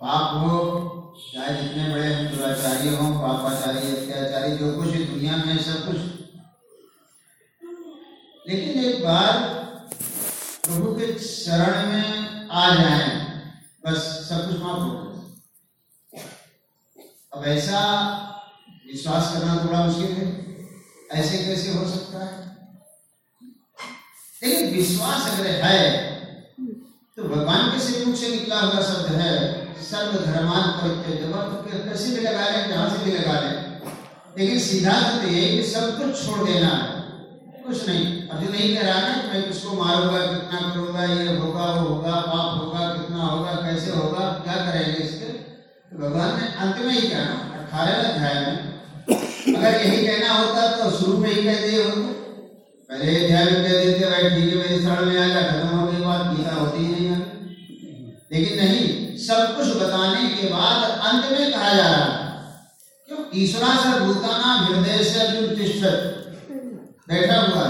पाप 0.00 0.36
हो, 0.42 0.54
चाहे 1.32 1.62
जितने 1.62 1.88
बड़े 1.94 2.12
हम 2.14 2.26
दुराचारी 2.26 2.94
हों, 2.96 3.10
पापाचारी, 3.22 3.88
अत्याचारी, 3.96 4.56
जो 4.56 4.72
कुछ 4.72 4.94
दुनिया 5.08 5.36
में 5.36 5.58
सब 5.62 5.86
कुछ। 5.86 5.96
लेकिन 8.48 8.84
एक 8.84 9.04
बार 9.04 9.32
प्रभु 10.64 10.94
के 10.94 11.12
शरण 11.18 11.92
में 11.92 12.48
आ 12.48 12.68
जाए, 12.74 13.08
बस 13.86 13.98
सब 14.28 14.48
कुछ 14.48 14.62
माफ़ 14.62 14.78
हो 14.78 14.96
अब 17.34 17.44
ऐसा 17.46 17.80
विश्वास 18.88 19.32
करना 19.32 19.54
थोड़ा 19.64 19.84
मुश्किल 19.86 20.12
है। 20.12 20.26
ऐसे 21.12 21.38
कैसे 21.38 21.72
हो 21.72 21.84
सकता 21.88 22.24
है? 22.24 22.36
लेकिन 24.42 24.74
विश्वास 24.74 25.26
अगर 25.30 25.46
है 25.62 25.80
तो 27.18 27.22
भगवान 27.24 27.70
के 27.70 27.80
श्री 27.80 28.04
मुख 28.04 28.16
से 28.16 28.28
निकला 28.30 28.60
हुआ 28.60 28.82
शब्द 28.88 29.08
है 29.20 29.32
सर्वधर्मान 29.84 30.66
तो 30.80 30.88
कैसे 31.72 32.10
भी 32.10 32.20
लगा 32.20 32.48
लें 32.48 32.68
जहाँ 32.68 32.88
से 32.90 33.04
भी 33.04 33.12
लगा 33.12 33.40
लें 33.40 33.56
लेकिन 34.38 34.58
सीधा 34.60 34.92
अर्थ 34.92 35.24
ये 35.24 35.40
है 35.40 35.56
कि 35.56 35.62
सब 35.70 35.98
कुछ 35.98 36.26
छोड़ 36.26 36.46
देना 36.48 36.68
है। 36.68 37.62
कुछ 37.62 37.88
नहीं। 37.88 38.28
अब 38.28 38.42
जो 38.42 38.50
नहीं 38.52 38.74
कह 38.76 38.82
रहा 38.82 38.98
है 38.98 39.28
मैं 39.28 39.42
किसको 39.48 39.72
मारूँगा, 39.74 40.20
कितना 40.26 40.60
करूँगा, 40.70 41.04
ये 41.04 41.36
होगा, 41.38 41.64
वो 41.72 41.88
होगा, 41.88 42.14
पाप 42.28 42.60
होगा, 42.60 42.86
कितना 42.94 43.22
होगा, 43.22 43.52
कैसे 43.62 43.90
होगा, 43.90 44.28
क्या 44.44 44.54
करेंगे 44.66 45.02
इसके? 45.04 45.32
तो 45.90 45.98
भगवान 45.98 46.40
ने 46.40 46.46
अंत 46.56 46.76
में 46.86 46.92
ही 46.92 47.08
कहना 47.08 47.34
अठारह 47.58 48.08
अध्याय 48.08 48.34
में 48.46 48.67
अगर 49.56 49.80
यही 49.80 50.06
कहना 50.06 50.32
होता 50.32 50.66
तो 50.76 50.90
शुरू 50.98 51.16
में 51.18 51.30
ही 51.30 51.42
कह 51.44 51.66
दिए 51.66 51.82
होते 51.84 52.16
पहले 52.90 53.16
अध्याय 53.16 53.46
कह 53.46 53.84
देते 53.84 54.10
भाई 54.10 54.28
ठीक 54.30 54.52
है, 54.52 54.58
मेरी 54.58 54.78
शरण 54.82 55.06
में 55.06 55.18
आ 55.18 55.26
जा 55.28 55.42
खत्म 55.48 55.68
हो 55.68 55.86
गई 55.86 56.00
बात, 56.04 56.22
गीता 56.36 56.54
होती 56.54 56.84
ही 56.84 56.90
नहीं 56.92 57.08
लेकिन 58.32 58.58
नहीं, 58.60 59.16
सब 59.18 59.56
कुछ 59.56 59.68
बताने 59.76 60.28
के 60.30 60.48
बाद 60.48 60.78
अंत 61.08 61.30
में 61.32 61.52
कहा 61.52 61.74
जा 61.74 61.86
रहा 61.86 62.06
क्यों? 63.08 63.18
ईश्वरा 63.42 63.74
से 63.82 63.98
भूताना 64.00 64.54
हृदय 64.56 65.04
से 65.04 65.20
अर्जुन 65.20 65.56
तिष्ठत 65.56 65.98
बैठा 67.08 67.40
हुआ 67.42 67.66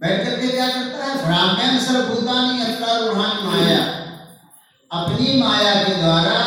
बैठ 0.00 0.24
करके 0.24 0.48
क्या 0.48 0.66
करता 0.68 1.04
है? 1.04 1.14
ब्राह्मण 1.24 1.78
सर्वभूतानी 1.84 2.60
अंतरूढ़ानी 2.62 3.46
माया। 3.46 3.78
अपनी 4.90 5.40
माया 5.40 5.74
के 5.84 5.94
द्वारा 6.00 6.38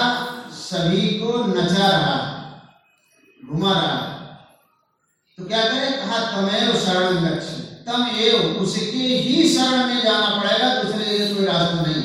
सभी 0.58 1.08
को 1.20 1.44
नचा 1.48 1.88
रहा, 1.88 2.16
घुमा 3.42 3.72
रहा। 3.72 4.07
तमेव 6.38 6.74
शरण 6.80 7.16
गच्छ 7.22 7.46
तम 7.88 8.08
एव 8.22 8.58
उसके 8.62 9.06
ही 9.26 9.48
शरण 9.50 9.86
में 9.88 10.02
जाना 10.04 10.30
पड़ेगा, 10.38 10.68
दूसरे 10.82 11.06
लिए 11.08 11.28
कोई 11.28 11.46
रास्ता 11.46 11.82
नहीं। 11.82 12.02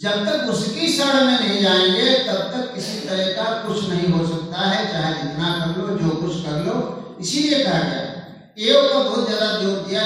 जब 0.00 0.24
तक 0.26 0.48
उसकी 0.50 0.88
शरण 0.92 1.26
में 1.26 1.38
नहीं 1.40 1.60
जाएँगे, 1.62 2.12
तब 2.28 2.40
तक 2.54 2.74
किसी 2.74 3.00
तरह 3.08 3.26
का 3.32 3.44
कुछ 3.66 3.88
नहीं 3.88 4.08
हो 4.12 4.26
सकता 4.26 4.58
है, 4.60 4.80
चाहे 4.92 5.12
जितना 5.14 5.50
कर 5.58 5.76
लो, 5.78 5.96
जो 5.98 6.14
कुछ 6.22 6.40
कर 6.44 6.64
लो, 6.66 6.76
इसीलिए 7.20 7.64
कहा 7.64 7.78
गया 7.80 8.02
एव 8.60 8.88
को 8.88 9.02
बहुत 9.04 9.26
ज़्यादा 9.26 9.48
ज़ोर 9.58 9.76
दिया 9.88 10.04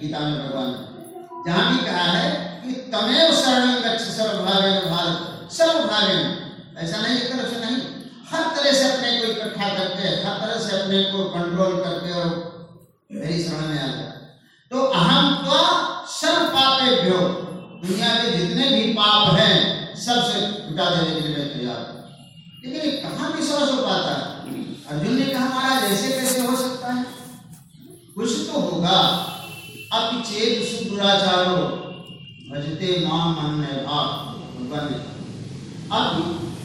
गीता 0.00 0.20
में 0.20 0.38
भगवान 0.38 0.68
ने। 0.70 0.80
जहाँ 1.46 1.64
भी 1.72 1.84
कहा 1.86 2.06
है 2.10 2.30
कि 2.64 2.72
तमेव 2.92 3.34
शरण 3.36 3.74
गच्छ 3.82 4.02
सर्वभावेन 4.02 4.90
भारत 4.90 5.52
सर्वभावेन 5.52 6.20
ऐसा 6.78 7.02
नहीं 7.02 7.16
एक 7.16 7.32
तरफ़ 7.32 7.54
से 7.54 7.64
नहीं। 7.64 7.80
हर 8.30 8.44
तरह 8.56 8.72
से 8.72 8.84
अपने 8.90 9.10
को 9.18 9.26
इकट्ठा 9.32 9.68
करके 9.68 10.08
हर 10.22 10.38
तरह 10.40 10.58
से 10.60 10.76
अपने 10.80 11.02
को 11.02 11.24
कंट्रोल 11.34 11.76
करके 11.84 12.12
और 12.12 12.30
मेरी 13.12 13.42
शरण 13.42 13.68
में 13.68 13.78
आ 13.78 13.86
गया। 13.86 14.10
तो 14.70 14.84
अहम 15.00 15.34
तो 15.44 15.58
सर्व 16.12 16.46
पापेभ्यो 16.48 17.18
दुनिया 17.82 18.14
के 18.14 18.30
जितने 18.38 18.68
भी 18.68 18.92
पाप 18.92 19.34
हैं, 19.34 19.94
सबसे 19.96 20.40
मिटा 20.40 20.88
देने 20.90 21.20
के 21.20 21.28
लिए 21.28 21.44
तैयार 21.44 21.94
लेकिन 22.64 22.90
ये 22.90 22.96
कहाँ 22.98 23.30
विश्वास 23.32 23.70
हो 23.70 23.82
पाता 23.82 24.10
है? 24.10 24.24
अर्जुन 24.90 25.14
ने 25.14 25.24
कहा, 25.24 25.48
महाराज, 25.48 25.90
ऐसे 25.92 26.08
कैसे 26.08 26.40
हो 26.40 26.56
सकता 26.56 26.92
है? 26.92 27.04
कुछ 28.16 28.30
तो 28.46 28.60
होगा। 28.60 28.98
अब 29.92 30.22
चेत 30.22 30.62
सुदुराचारो, 30.66 31.56
भजते 32.50 33.06
माम 33.06 33.32
मन 33.32 33.62
भाव, 33.86 34.06
भगवान 34.56 34.84
ने 34.90 34.98
अब 35.92 36.06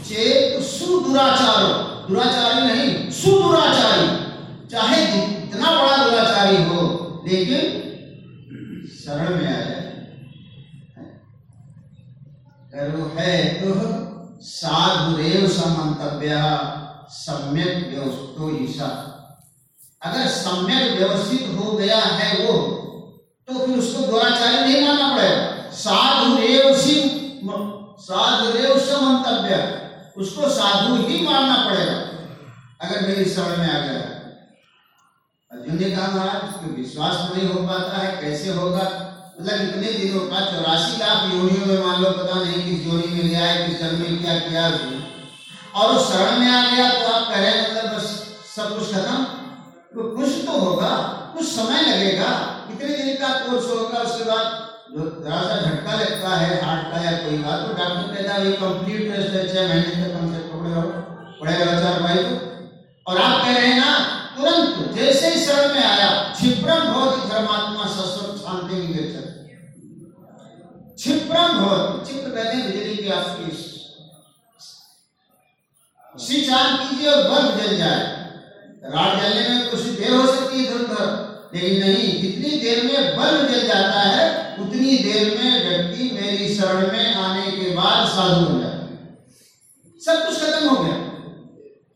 चेत 0.08 0.62
सुदुराचारो, 0.64 1.74
दुराचारी 2.08 2.62
नहीं, 2.68 3.12
सुदुराचारी। 3.12 4.08
चाहे 4.68 5.06
जितना 5.06 5.72
बड़ा 5.72 5.98
दुराचारी 6.04 6.64
हो, 6.64 6.80
लेकिन 7.28 7.80
शरण 8.96 9.30
में 9.30 9.48
आ 9.48 9.60
जाए। 9.60 9.80
करो 12.74 13.12
है 13.16 13.34
तो 13.54 13.70
साधुरेव 14.42 15.48
समंतव्य, 15.50 16.36
सम्यक 17.12 17.88
व्यवस्थो 17.90 18.50
ईशा। 18.64 18.88
अगर 20.02 20.28
सम्यक 20.28 20.98
व्यवस्थित 21.00 21.48
हो 21.58 21.72
गया 21.72 21.98
है 21.98 22.30
वो 22.46 22.54
तो 23.48 23.66
फिर 23.66 23.78
उसको 23.80 24.06
दुराचारी 24.06 24.58
नहीं 24.62 24.88
मानना 24.88 25.16
पड़ेगा। 25.16 25.70
साधुरेव 25.74 26.76
सिंह 26.78 27.20
साधुरेव 28.02 28.78
समंतव्य। 28.80 29.56
उसको 30.18 30.50
साधु 30.50 30.96
ही 30.98 31.22
मानना 31.26 31.58
पड़ेगा। 31.66 31.98
अगर 32.82 33.08
मेरी 33.08 33.26
शरण 33.26 33.58
में 33.58 33.70
आ 33.70 33.80
गया 33.80 34.00
अर्जुन 35.52 35.80
ने 35.80 35.90
कहा, 35.92 36.08
महाराज 36.08 36.54
कि 36.60 36.70
विश्वास 36.76 37.16
तो 37.16 37.36
नहीं 37.36 37.50
हो 37.50 37.62
पाता 37.68 37.98
है, 37.98 38.22
कैसे 38.22 38.54
होगा? 38.54 38.84
मतलब 39.40 39.62
इतने 39.62 39.92
दिनों 39.94 40.20
का 40.30 40.40
चौरासी 40.46 40.98
लाख 40.98 41.34
योनियों 41.34 41.66
में 41.66 41.86
मान 41.86 42.02
लो, 42.04 42.12
पता 42.12 42.36
नहीं 42.36 42.64
किस 42.64 42.86
योनि 42.88 43.08
में 43.08 43.30
गया 43.30 43.46
है, 43.46 43.68
किस 43.68 43.80
जन्म 43.80 44.02
में 44.02 44.22
क्या 44.22 44.40
किया 44.40 44.68
और 45.76 45.96
उस 45.96 46.12
शरण 46.12 46.40
में 46.40 46.48
आ 46.48 46.62
गया 46.70 46.90
तो 46.94 47.14
आप 47.14 47.28
कह 47.30 47.44
मतलब 47.62 47.96
बस 47.96 48.08
सब 48.56 48.78
कुछ 48.78 48.94
खत्म? 48.94 49.24
तो 49.94 50.04
कुछ 50.16 50.30
तो 50.46 50.60
होगा, 50.60 50.90
कुछ 51.36 51.46
समय 51.48 51.82
लगेगा। 51.82 52.32
कितने 52.68 52.98
दिन 52.98 53.16
का 53.16 53.30
कोर्स 53.40 53.66
होगा, 53.66 54.00
उसके 54.00 54.24
बाद 54.24 54.61
जो 54.92 55.04
जरा 55.24 55.42
सा 55.42 55.56
झटका 55.58 55.94
लगता 55.96 56.30
है, 56.36 56.48
हार्ट 56.64 56.88
का 56.92 56.98
या 57.02 57.12
कोई 57.18 57.38
बात 57.44 57.60
तो 57.62 57.74
डॉक्टर 57.76 58.08
कहता 58.16 58.34
है 58.34 58.52
कंप्लीट 58.62 59.04
रेस्ट 59.12 59.36
है, 59.36 59.44
छह 59.48 59.68
महीने 59.68 59.92
तक 59.98 60.10
कम 60.16 60.26
से 60.34 60.40
पकड़े 60.48 60.72
रहो 60.72 60.88
पड़ेगा 61.42 61.66
चार 61.82 62.02
भाई 62.02 62.24
को। 62.24 62.34
और 63.08 63.16
आप 63.20 63.36
कह 63.44 63.54
रहे 63.54 63.68
हैं 63.68 63.80
ना, 63.80 63.94
तुरंत 64.36 64.74
जैसे 64.96 65.30
ही 65.30 65.46
शरण 65.46 65.74
में 65.74 65.84
आया 65.84 66.10
क्षिप्रम 66.34 66.82
भवति 66.88 67.30
धर्मात्मा 67.30 67.86
सस्वत 67.94 68.36
शांति 68.42 68.76
विवेचन 68.76 69.26
क्षिप्रम 70.96 71.58
भवति 71.60 72.04
क्षिप्र 72.04 72.30
कहते 72.32 72.58
हैं 72.58 72.64
बिजली 72.66 72.96
की 72.98 73.10
आपकी 73.12 73.50
स्विच 76.16 76.50
ऑन 76.54 76.76
कीजिए 76.78 77.10
और 77.10 77.22
बल्ब 77.30 77.60
जल 77.60 77.78
जाए। 77.78 78.02
रात 78.92 79.20
जलने 79.22 79.50
में 79.50 79.70
कुछ 79.70 79.82
देर 79.82 80.14
हो 80.14 80.26
सकती 80.28 80.58
है 80.58 80.64
इधर 80.64 80.80
उधर 80.84 81.30
लेकिन 81.56 81.80
नहीं, 81.80 82.22
जितनी 82.22 82.60
देर 82.60 82.84
में 82.84 83.18
बल 83.18 83.52
जल 83.52 83.68
जाता 83.68 84.02
है, 84.02 84.56
उतनी 84.56 84.98
देर 84.98 85.38
में 85.38 85.70
व्यक्ति 85.70 86.22
मेरी 86.22 86.56
शरण 86.56 86.92
में 86.92 87.14
आने 87.14 87.52
के 87.52 87.70
बाद 87.70 88.08
साधु 88.08 88.54
हो 88.54 88.60
जाता 88.60 88.76
है। 88.76 89.18
सब 90.06 90.26
कुछ 90.26 90.40
खत्म 90.40 90.70
हो 90.70 90.84
गया। 90.84 90.94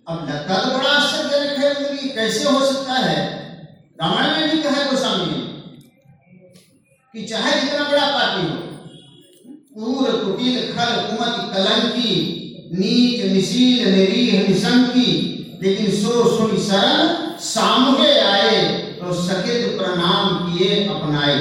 अब 0.08 0.30
लगता 0.30 0.70
तो 0.70 0.78
बड़ा 0.78 0.90
आश्चर्यजनक 0.90 1.58
है 1.60 1.98
कि 1.98 2.10
कैसे 2.10 2.50
हो 2.50 2.74
सकता 2.74 2.94
है? 2.94 3.46
रामायण 4.02 4.42
में 4.42 4.56
भी 4.56 4.64
कहा 4.64 4.84
गोस्वामी 4.84 5.26
ने 5.26 5.56
कि 7.14 7.28
चाहे 7.28 7.62
जितना 7.62 7.90
बड़ा 7.90 8.08
पापी 8.08 8.42
हो, 8.42 8.56
क्रूर, 9.78 10.26
कुटिल, 10.26 10.74
खल, 10.74 10.96
कुमति, 10.96 11.54
कलंकी, 11.54 12.32
नीच, 12.74 13.32
निशील, 13.32 13.96
निरीह, 13.96 14.48
निशंकी, 14.48 15.32
लेकिन 15.64 15.92
सो 15.92 16.38
सुन 16.38 16.58
शरण 16.58 17.38
सामने 17.40 18.20
आए। 18.20 18.85
तो 19.06 19.14
सकित 19.14 19.78
प्रणाम 19.78 20.38
किए 20.46 20.70
अपनाए। 20.90 21.34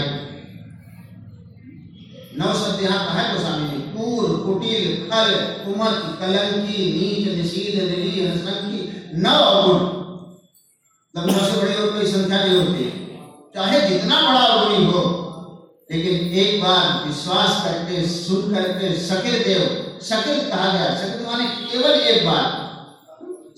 नौ 2.39 2.49
यहाँ 2.83 2.99
कहा 3.07 3.23
गोस्वामी 3.29 3.69
ने 3.69 3.79
क्रूर 3.93 4.27
कुटिल, 4.41 4.83
खल, 5.11 5.31
कुमत, 5.61 6.03
कलंकी, 6.21 6.81
नीच 6.95 7.29
निशील 7.37 7.79
निरीह 7.91 8.33
निशंकी 8.33 8.81
नौ 9.19 9.35
अवगुण 9.45 9.79
मतलब 11.15 11.31
नौ 11.31 11.47
से 11.47 11.61
बड़े 11.61 11.75
और 11.75 11.89
कोई 11.93 12.07
संख्या 12.07 12.45
नहीं 12.45 12.59
होती। 12.59 12.85
चाहे 13.55 13.81
जितना 13.89 14.21
बड़ा 14.23 14.41
अवगुणी 14.41 14.85
हो, 14.85 15.01
लेकिन 15.91 16.15
एक 16.35 16.61
बार 16.63 17.07
विश्वास 17.07 17.63
करके, 17.65 18.07
सुन 18.09 18.55
करके 18.55 18.93
सकिल 19.01 19.43
देव 19.45 19.63
सकिल 20.03 20.49
कहा 20.51 20.69
गया। 20.73 20.95
सकिल 20.97 21.27
माने 21.27 21.47
केवल 21.73 22.01
एक 22.13 22.27
बार। 22.27 22.45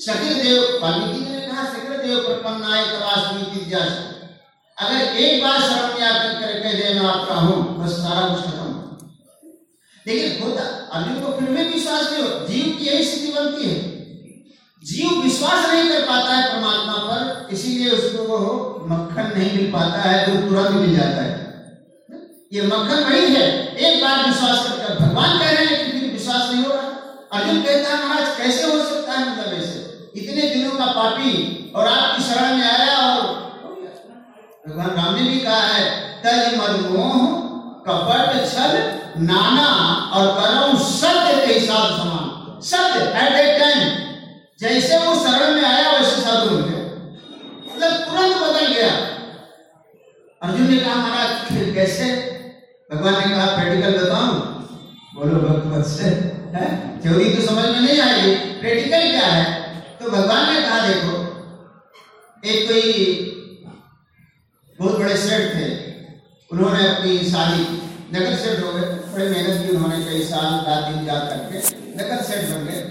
सकिल 0.00 0.42
देव 0.42 0.78
वाल्मीकि 0.82 1.20
ने 1.24 1.40
कहा 1.40 1.64
सकिल 2.06 2.14
देव 2.14 2.26
प्रपन्नाय 2.26 2.84
तवास्मी 2.84 3.44
जिज्ञास 3.54 3.92
अगर 4.78 5.16
एक 5.16 5.42
बार 5.42 5.60
शरण 5.60 5.94
में 5.94 6.06
आकर 6.06 6.32
करके 6.40 6.72
दे 6.74 6.94
मैं 6.94 7.06
आपका 7.06 7.34
हूँ, 7.34 7.56
बस 7.78 7.92
सारा 7.92 8.28
कुछ 8.28 8.42
खत्म। 8.42 8.74
लेकिन 10.06 10.42
होता 10.42 10.62
अर्जुन 10.92 11.20
को 11.20 11.32
फिर 11.32 11.48
भी 11.48 11.64
विश्वास 11.64 12.12
नहीं 12.12 12.22
हो, 12.22 12.46
जीव 12.46 12.76
की 12.78 12.84
यही 12.84 13.04
स्थिति 13.04 13.32
बनती 13.32 13.68
है। 13.68 13.78
जीव 14.82 15.22
विश्वास 15.22 15.68
नहीं 15.68 15.88
कर 15.88 16.02
पाता 16.02 16.34
है 16.34 16.52
परमात्मा 16.52 16.96
पर, 16.96 17.54
इसीलिए 17.54 17.90
उसको 17.90 18.24
वो 18.24 18.86
मक्खन 18.88 19.32
नहीं 19.38 19.52
मिल 19.56 19.72
पाता 19.72 20.02
है 20.02 20.26
जो 20.26 20.48
तुरंत 20.48 20.70
मिल 20.70 20.96
जाता 20.96 21.22
है। 21.22 21.34
ये 22.52 22.62
मक्खन 22.62 23.02
वही 23.04 23.34
है, 23.34 23.48
एक 23.76 24.04
बार 24.04 24.26
विश्वास 24.26 24.66
करके। 24.68 24.94
भगवान 25.04 25.38
कह 25.38 25.50
रहे 25.50 25.64
हैं 25.64 25.70
लेकिन 25.70 26.00
फिर 26.00 26.12
विश्वास 26.12 26.50
नहीं 26.52 26.64
हो 26.64 26.72
रहा। 26.72 26.86
अर्जुन 27.32 27.62
कहता 27.62 27.96
है, 27.96 28.08
महाराज, 28.08 28.36
कैसे 28.38 28.72
हो 28.72 28.78
सकता 28.84 29.12
है 29.12 29.30
मतलब 29.32 29.58
ऐसे? 29.58 29.85
इतने 30.16 30.42
दिनों 30.50 30.70
का 30.76 30.86
पापी 30.92 31.32
और 31.76 31.88
आपकी 31.88 32.22
शरण 32.22 32.56
में 32.56 32.68
आया 32.68 32.96
और 32.98 33.22
भगवान 34.68 34.90
राम 34.96 35.14
ने 35.14 35.22
भी 35.22 35.38
कहा 35.40 35.60
है 35.62 35.82
तज 36.22 36.54
मदमोह 36.58 37.16
कपट 37.86 38.30
छल, 38.52 38.72
नाना 39.24 39.66
और 40.12 40.26
करम 40.38 40.78
सत्य 40.84 41.34
के 41.46 41.52
हिसाब 41.52 41.90
समान। 41.98 42.60
सत्य 42.62 43.00
एट 43.24 43.34
ए 43.34 43.58
टाइम 43.58 43.80
जैसे 44.60 44.98
वो 44.98 45.14
शरण 45.16 45.54
में 45.54 45.64
आया, 45.64 45.90
वैसे 45.90 46.20
साधु 46.22 46.48
हो 46.48 46.56
गया। 46.56 46.80
मतलब 47.66 47.92
तुरंत 48.06 48.36
बदल 48.36 48.72
गया। 48.72 48.90
अर्जुन 50.42 50.70
ने 50.70 50.76
कहा, 50.76 50.94
महाराज, 50.94 51.30
फिर 51.48 51.74
कैसे? 51.74 52.06
भगवान 52.90 53.14
ने 53.14 53.34
कहा 53.34 53.46
प्रैक्टिकल 53.56 53.98
बताऊँ? 53.98 54.34
बोलो 55.14 55.36
भक्त 55.40 55.86
से 55.88 56.10
थ्योरी 57.02 57.34
तो 57.34 57.46
समझ 57.46 57.64
में 57.64 57.80
नहीं 57.80 58.00
आएगी। 58.00 58.34
प्रैक्टिकल 58.60 59.10
क्या 59.10 59.26
है? 59.26 59.65
तो 60.00 60.10
भगवान 60.10 60.52
ने 60.52 60.60
कहा, 60.62 60.78
देखो, 60.88 61.14
एक 62.44 62.68
कोई 62.68 62.82
बहुत 64.78 64.98
बड़े 64.98 65.16
सेठ 65.16 65.54
थे, 65.54 65.68
उन्होंने 66.50 66.88
अपनी 66.88 67.18
शादी 67.30 67.62
नगर 68.14 68.36
सेठ 68.36 68.60
हो 68.62 68.72
गए, 68.72 68.88
बड़े 69.12 69.28
मेहनत 69.28 69.62
की 69.62 69.76
उन्होंने, 69.76 70.04
कई 70.04 70.22
साल 70.24 70.44
रात 70.66 70.84
दिन 70.84 71.06
याद 71.08 71.22
करके 71.30 71.58
नगर 71.98 72.22
सेठ 72.22 72.50
बन 72.50 72.66
गए। 72.66 72.82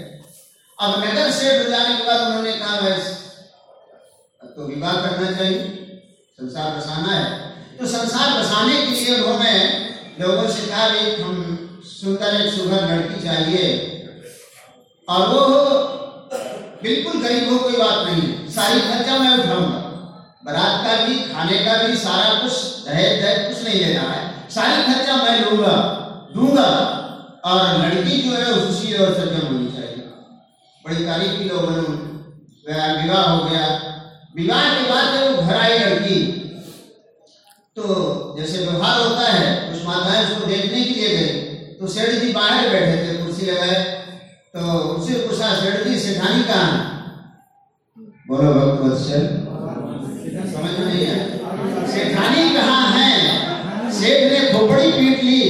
अब 0.78 0.98
नगर 1.04 1.30
सेठ 1.32 1.64
हो 1.64 1.70
जाने 1.70 1.96
के 1.96 2.02
बाद 2.04 2.26
उन्होंने 2.26 2.52
कहा 2.54 2.78
वैसे 2.78 3.14
तो 4.56 4.66
विवाह 4.66 4.94
करना 4.96 5.30
चाहिए, 5.38 5.62
संसार 6.38 6.76
बसाना 6.76 7.12
है। 7.12 7.24
तो 7.78 7.86
संसार 7.86 8.38
बसाने 8.40 8.74
के 8.76 8.90
लिए 8.90 9.16
उन्होंने 9.16 9.54
लोगों 10.20 10.48
से 10.50 10.66
कहा 10.66 10.84
हम 11.24 11.34
सुंदर 11.86 12.40
एक 12.40 12.52
सुघर 12.54 12.88
लड़की 12.90 13.22
चाहिए। 13.22 13.64
और 15.08 15.28
वो 15.28 15.40
बिल्कुल 16.82 17.22
गरीब 17.22 17.52
हो, 17.52 17.58
कोई 17.58 17.76
बात 17.76 18.06
नहीं। 18.06 18.48
सारी 18.50 18.80
खर्चा 18.80 19.18
मैं 19.18 19.32
उठाऊँगा। 19.34 19.78
बारात 20.46 20.84
का 20.84 21.04
भी, 21.04 21.14
खाने 21.28 21.58
का 21.58 21.76
भी, 21.82 21.96
सारा 21.96 22.34
कुछ 22.40 22.52
दहेज 22.86 23.22
दहेज 23.22 23.48
कुछ 23.48 23.64
नहीं 23.64 23.80
लेना 23.80 24.02
है। 24.02 24.48
सारी 24.50 24.82
खर्चा 24.82 25.16
मैं 25.16 25.38
लूँगा, 25.40 25.76
दूँगा। 26.34 26.68
और 27.44 27.78
लड़की 27.78 28.20
जो 28.22 28.36
है, 28.36 28.52
उसी 28.52 28.94
और 28.94 29.14
सज्जन 29.14 29.46
होनी 29.46 29.70
चाहिए। 29.72 30.04
बड़ी 30.84 31.04
तारीफ़ 31.06 31.38
की 31.38 31.48
लोगों 31.48 31.70
ने 31.70 31.82
विवाह 33.02 33.24
हो 33.24 33.44
गया। 33.44 33.66
विवाह 34.36 34.64
के 34.74 34.90
बाद 34.90 35.14
जब 35.14 35.40
घर 35.40 35.56
आई 35.56 35.78
लड़की 35.78 36.18
तो 37.76 37.84
जैसे 38.38 38.58
व्यवहार 38.58 39.00
होता 39.00 39.26
है, 39.26 39.72
कुछ 39.72 39.84
माताएँ 39.86 40.24
उसको 40.24 40.46
देखने 40.46 40.80
के 40.80 40.90
लिए 40.90 41.16
गई 41.16 41.28
तो 41.80 41.86
सेठ 41.88 42.10
जी 42.20 42.32
बाहर 42.32 42.68
बैठे 42.68 42.96
थे, 42.98 43.16
कुर्सी 43.16 43.46
लगाए। 43.46 43.95
तो 44.56 44.62
उनसे 44.90 45.14
पूछा 45.22 45.48
सेठ 45.54 45.86
जी 45.86 45.98
सेठानी 46.00 46.42
कहाँ 46.42 46.68
है? 46.68 46.84
बोलो 48.28 48.52
भक्त 48.52 48.78
वत्सल 48.84 49.24
समझ 50.52 50.70
में 50.78 50.86
नहीं 50.86 51.06
आया। 51.06 51.86
सेठानी 51.94 52.44
कहाँ 52.54 52.86
है? 52.92 53.10
सेठ 53.98 54.32
ने 54.32 54.38
खोपड़ी 54.52 54.88
पीट 54.92 55.22
ली 55.24 55.40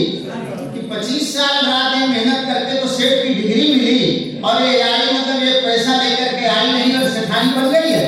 कि 0.73 0.81
25 0.91 1.31
साल 1.37 1.55
रात 1.67 1.95
दिन 1.95 2.11
मेहनत 2.11 2.49
करके 2.49 2.81
तो 2.81 2.89
सेठ 2.97 3.23
की 3.23 3.35
डिग्री 3.35 3.65
मिली 3.75 4.41
और 4.49 4.63
ये 4.63 4.81
आई 4.89 5.07
मतलब 5.13 5.43
ये 5.43 5.55
पैसा 5.67 5.95
लेकर 6.03 6.31
के 6.41 6.47
आई 6.57 6.73
नहीं 6.73 6.91
और 6.99 7.09
सेठानी 7.11 7.51
बन 7.59 7.67
गई 7.75 7.91
है। 7.91 8.05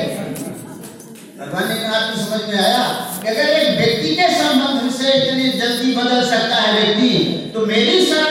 भगवान 1.39 1.67
ने 1.69 1.75
कहा 1.75 1.99
समझ 2.23 2.41
में 2.49 2.59
आया? 2.63 2.83
अगर 3.29 3.49
एक 3.49 3.77
व्यक्ति 3.79 4.15
के 4.15 4.27
संबंध 4.35 4.91
से 4.99 5.07
इतनी 5.17 5.49
जल्दी 5.59 5.95
बदल 5.95 6.21
सकता 6.29 6.61
है 6.61 6.69
व्यक्ति। 6.77 7.11
तो 7.53 7.65
मेरी 7.65 7.95
शरण 8.05 8.28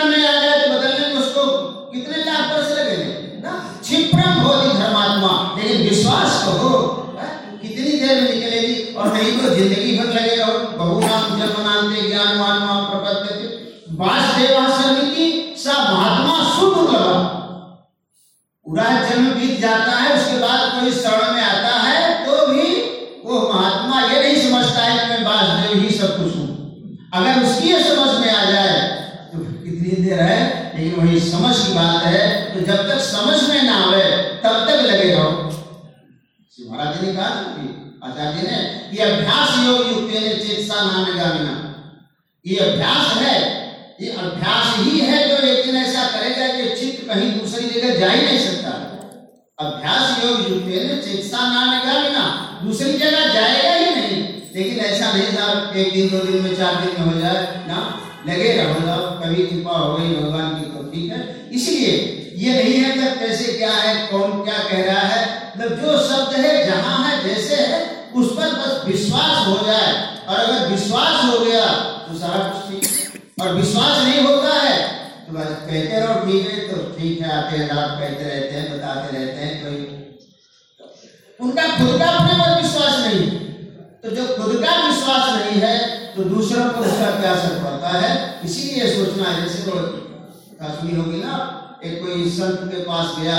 एक 91.84 92.00
कोई 92.02 92.30
संत 92.30 92.60
के 92.72 92.82
पास 92.84 93.16
गया 93.20 93.38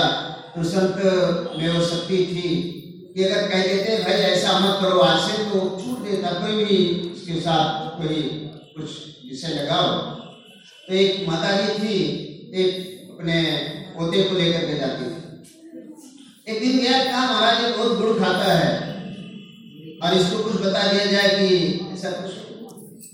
तो 0.55 0.64
संत 0.64 0.95
में 1.57 1.70
वो 1.70 1.82
शक्ति 1.86 2.18
थी 2.26 2.49
कि 3.16 3.24
अगर 3.24 3.47
कह 3.47 3.62
देते, 3.64 3.97
भाई, 4.03 4.14
ऐसा 4.14 4.60
मत 4.60 4.78
करो, 4.82 4.99
आज 4.99 5.20
से 5.22 5.43
तो 5.43 5.60
छूट 5.82 5.99
देता, 5.99 6.32
कोई 6.32 6.64
भी 6.64 6.78
उसके 7.12 7.39
साथ 7.39 7.97
कोई 7.97 8.22
कुछ 8.76 8.89
विषय 9.30 9.53
लगाओ। 9.53 9.88
तो 10.88 10.93
एक 10.93 11.28
माता 11.30 11.51
जी 11.57 11.74
थी, 11.80 11.97
एक 12.55 12.72
अपने 13.12 13.41
पोते 13.95 14.24
को 14.24 14.36
लेकर 14.36 14.66
के 14.68 14.78
जाती 14.80 15.05
थी। 15.05 15.18
एक 16.51 16.60
दिन 16.60 16.78
गया, 16.80 17.03
कहा, 17.03 17.26
महाराज 17.26 17.57
बहुत 17.78 17.97
गुड़ 17.97 18.18
खाता 18.20 18.53
है। 18.53 18.72
और 20.03 20.14
इसको 20.14 20.43
कुछ 20.43 20.62
बता 20.62 20.84
दिया 20.91 21.05
जाए 21.05 21.30
कि 21.30 21.47
ऐसा 21.93 22.12
कुछ, 22.12 22.32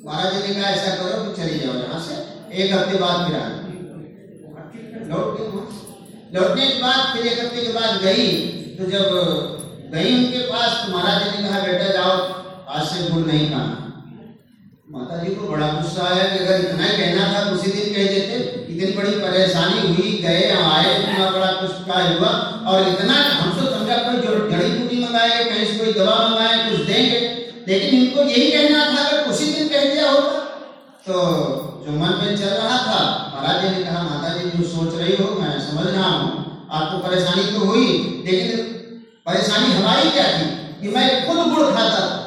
महाराज 0.06 0.34
ने 0.36 0.56
कहा, 0.56 0.70
ऐसा 0.70 0.96
करो 0.96 1.24
कि 1.24 1.41
चली 1.41 1.60
जाओ 1.60 1.76
यहाँ 1.76 2.00
से, 2.00 2.16
एक 2.64 2.74
हफ़्ते 2.74 2.98
बाद 2.98 3.28
फिर 3.28 3.36
आना। 3.39 3.55
लौट 5.10 5.38
गई 5.38 5.47
लौटने 6.36 6.68
के 6.68 6.82
बाद, 6.82 7.01
फिर 7.14 7.28
एक 7.28 7.39
हफ़्ते 7.39 7.66
के 7.66 7.72
बाद 7.74 8.01
गई। 8.03 8.28
तो 8.78 8.86
जब 8.91 9.06
गई 9.93 10.14
उनके 10.16 10.39
पास 10.47 10.72
तो 10.78 10.91
महाराज 10.93 11.24
जी 11.24 11.41
ने 11.41 11.49
कहा, 11.49 11.60
बेटा 11.62 11.91
जाओ, 11.93 12.14
आज 12.70 12.88
से 12.88 13.10
गुड़ 13.10 13.26
नहीं 13.26 13.49
खाना। 13.49 13.82
माता 14.89 15.18
जी 15.18 15.36
को 15.36 15.47
बड़ा 15.49 15.68
गुस्सा 15.74 16.03
आया 16.06 16.24
कि 16.24 16.38
अगर 16.45 16.60
इतना 16.62 16.84
ही 16.84 16.97
कहना 16.97 17.28
था 17.34 17.43
तो 17.45 17.56
उसी 17.56 17.72
दिन 17.72 17.93
कह 17.93 18.08
देते, 18.14 18.39
इतनी 18.74 18.91
बड़ी 18.97 19.12
परेशानी 19.22 19.80
हुई, 19.88 20.12
गए 20.24 20.49
आए, 20.56 20.89
इतना 20.95 21.30
बड़ा 21.32 21.51
कुछ 21.62 21.72
का 21.88 22.01
हुआ, 22.01 22.32
और 22.68 22.89
इतना 22.89 23.14
हम 23.14 23.51
तो 23.60 23.70
समझा 23.72 23.97
कोई 24.03 24.22
जो 24.26 24.34
जड़ी 24.49 24.70
बूटी 24.72 25.03
मंगाए 25.03 25.43
कहीं 25.43 25.66
से 25.66 25.78
कोई 25.78 25.93
दवा 25.93 26.18
मंगाए 26.28 26.70
कुछ 26.70 26.86
देंगे। 26.88 27.20
लेकिन 27.68 27.99
इनको 27.99 28.24
यही 28.24 28.51
कहना 28.51 28.86
था, 28.86 29.06
अगर 29.06 29.30
उसी 29.32 29.53
दिन 29.53 29.68
कह 29.70 29.93
दिया 29.93 30.10
होता 30.12 30.43
तो 31.08 31.16
जो 31.86 31.92
मन 31.94 32.14
में 32.20 32.38
चल 32.38 32.54
रहा 32.60 32.78
था 32.84 33.00
महाराज 33.34 33.62
जी 33.64 33.70
ने 33.72 33.84
कहा 33.84 34.02
माता 34.04 34.30
जी 34.36 34.50
जो 34.52 34.68
सोच 34.68 34.94
रही 35.00 35.16
हो, 35.16 35.26
मैं 35.40 35.60
समझ 35.62 35.88
रहा 35.88 36.08
हूँ। 36.10 36.30
आपको 36.72 36.98
परेशानी 37.00 37.44
तो 37.52 37.66
हुई, 37.66 37.88
लेकिन 38.26 38.64
परेशानी 39.26 39.74
हमारी 39.74 40.10
क्या 40.12 40.24
थी 40.30 40.48
कि 40.82 40.94
मैं 40.96 41.06
खुद 41.28 41.38
गुड़ 41.52 41.68
खाता 41.68 42.00
था? 42.00 42.22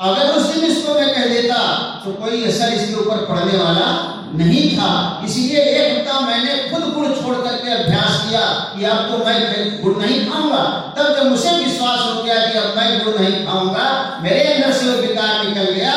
अगर 0.00 0.34
उस 0.36 0.52
दिन 0.52 0.64
इसको 0.64 0.94
मैं 0.94 1.08
कह 1.14 1.26
देता 1.28 1.56
तो 2.04 2.12
कोई 2.14 2.44
असर 2.44 2.72
इसके 2.74 2.94
ऊपर 3.02 3.24
पड़ने 3.26 3.56
वाला 3.58 3.86
नहीं 4.34 4.64
था। 4.76 4.90
इसीलिए 5.26 5.60
एक 5.64 5.90
हफ़्ता 5.90 6.20
मैंने 6.20 6.54
खुद 6.70 6.82
गुड़ 6.94 7.06
छोड़ 7.08 7.36
करके 7.36 7.70
अभ्यास 7.72 8.20
किया 8.24 8.40
कि 8.74 8.84
अब 8.84 9.10
तो 9.10 9.24
मैं 9.24 9.82
गुड़ 9.82 9.96
नहीं 9.96 10.18
खाऊँगा। 10.28 10.64
तब 10.96 11.14
जब 11.16 11.30
मुझे 11.30 11.56
विश्वास 11.64 12.00
हो 12.00 12.22
गया 12.22 12.36
कि 12.46 12.58
अब 12.58 12.76
मैं 12.76 13.04
गुड़ 13.04 13.14
नहीं 13.20 13.44
खाऊँगा, 13.46 13.86
मेरे 14.22 14.42
अंदर 14.52 14.72
से 14.72 14.90
वो 14.90 14.96
विकार 15.02 15.44
निकल 15.44 15.72
गया 15.72 15.94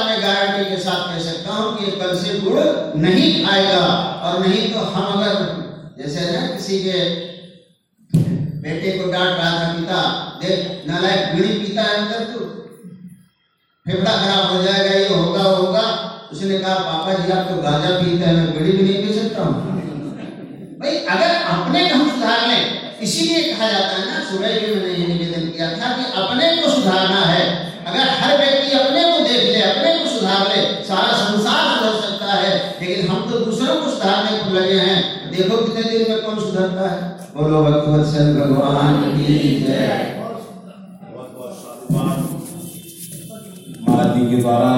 आज 0.00 0.06
मैं 0.06 0.22
गारंटी 0.22 0.70
के 0.70 0.76
साथ 0.82 1.08
कह 1.08 1.18
सकता 1.22 1.54
हूँ 1.54 1.76
कि 1.78 1.90
कल 2.00 2.14
से 2.18 2.38
गुड़ 2.40 2.60
नहीं 2.96 3.44
खाएगा 3.46 3.80
और 4.24 4.38
नहीं 4.46 4.72
तो 4.72 4.80
हम 4.80 5.12
अगर, 5.12 5.34
जैसे 5.98 6.30
ना, 6.30 6.46
किसी 6.46 6.78
के 6.78 6.98
बेटे 8.62 8.98
को 8.98 9.10
डांट 9.12 9.36
रहा 9.38 9.50
था 9.58 9.72
पिता, 9.72 10.00
देख, 10.42 10.88
नालायक 10.88 11.34
बीड़ी 11.34 11.52
पीता 11.58 11.82
है 11.82 11.96
अंदर 11.96 12.24
तू, 12.24 12.44
फेफड़ा 13.86 14.16
खराब 14.16 14.56
हो 14.56 14.62
जाएगा, 14.62 14.94
ये 14.94 15.08
होगा 15.08 15.42
होगा, 15.42 15.84
उसने 16.32 16.58
कहा, 16.58 16.74
पापा 16.74 17.14
जी, 17.14 17.32
आप 17.32 17.48
तो 17.48 17.62
गांजा 17.62 17.90
पीते 18.00 18.24
हैं, 18.24 18.34
मैं 18.34 18.58
बीड़ी 18.58 18.72
भी 18.72 18.82
नहीं 18.82 19.06
पी 19.06 19.14
सकता 19.14 19.42
हूँ। 19.42 19.78
भाई, 20.80 20.96
अगर 20.96 21.34
अपने 21.54 21.88
को 21.88 21.94
हम 21.94 22.10
सुधार 22.10 22.46
लें, 22.48 22.98
इसीलिए 23.00 23.52
कहा 23.52 23.70
जाता 23.70 23.96
है 23.96 24.06
ना, 24.06 24.24
सुबह 24.30 24.60
भी 24.60 24.74
मैंने 24.74 24.94
ये 24.94 25.06
निवेदन 25.06 25.48
किया 25.48 25.70
था 25.72 25.96
कि 25.96 26.12
अपने 26.22 26.56
को 26.56 26.70
सुधारना 26.70 27.20
है। 27.24 27.68
अगर 27.80 28.08
हर 28.20 28.36
व्यक्ति 28.38 28.76
अपने 28.78 29.09
ले 30.44 30.60
सारा 30.84 31.12
संसार 31.14 31.64
सुधर 31.70 32.00
सकता 32.00 32.32
है, 32.32 32.50
लेकिन 32.80 33.08
हम 33.08 33.30
तो 33.30 33.38
दूसरों 33.40 33.74
को 33.76 33.90
सुधारने 33.90 34.38
को 34.38 34.50
लगे 34.50 34.78
हैं। 34.80 35.30
देखो 35.30 35.56
कितने 35.56 35.82
दिन 35.90 36.10
में 36.10 36.22
कौन 36.22 36.38
सुधरता 36.40 36.88
है। 36.90 37.00
बोलो 37.34 37.62
भगवत्सल 37.64 38.34
भगवान 38.34 38.94
की 39.16 39.38
जय। 39.60 40.16
महाराज 43.82 44.16
जी 44.16 44.24
के 44.30 44.36
द्वारा 44.36 44.72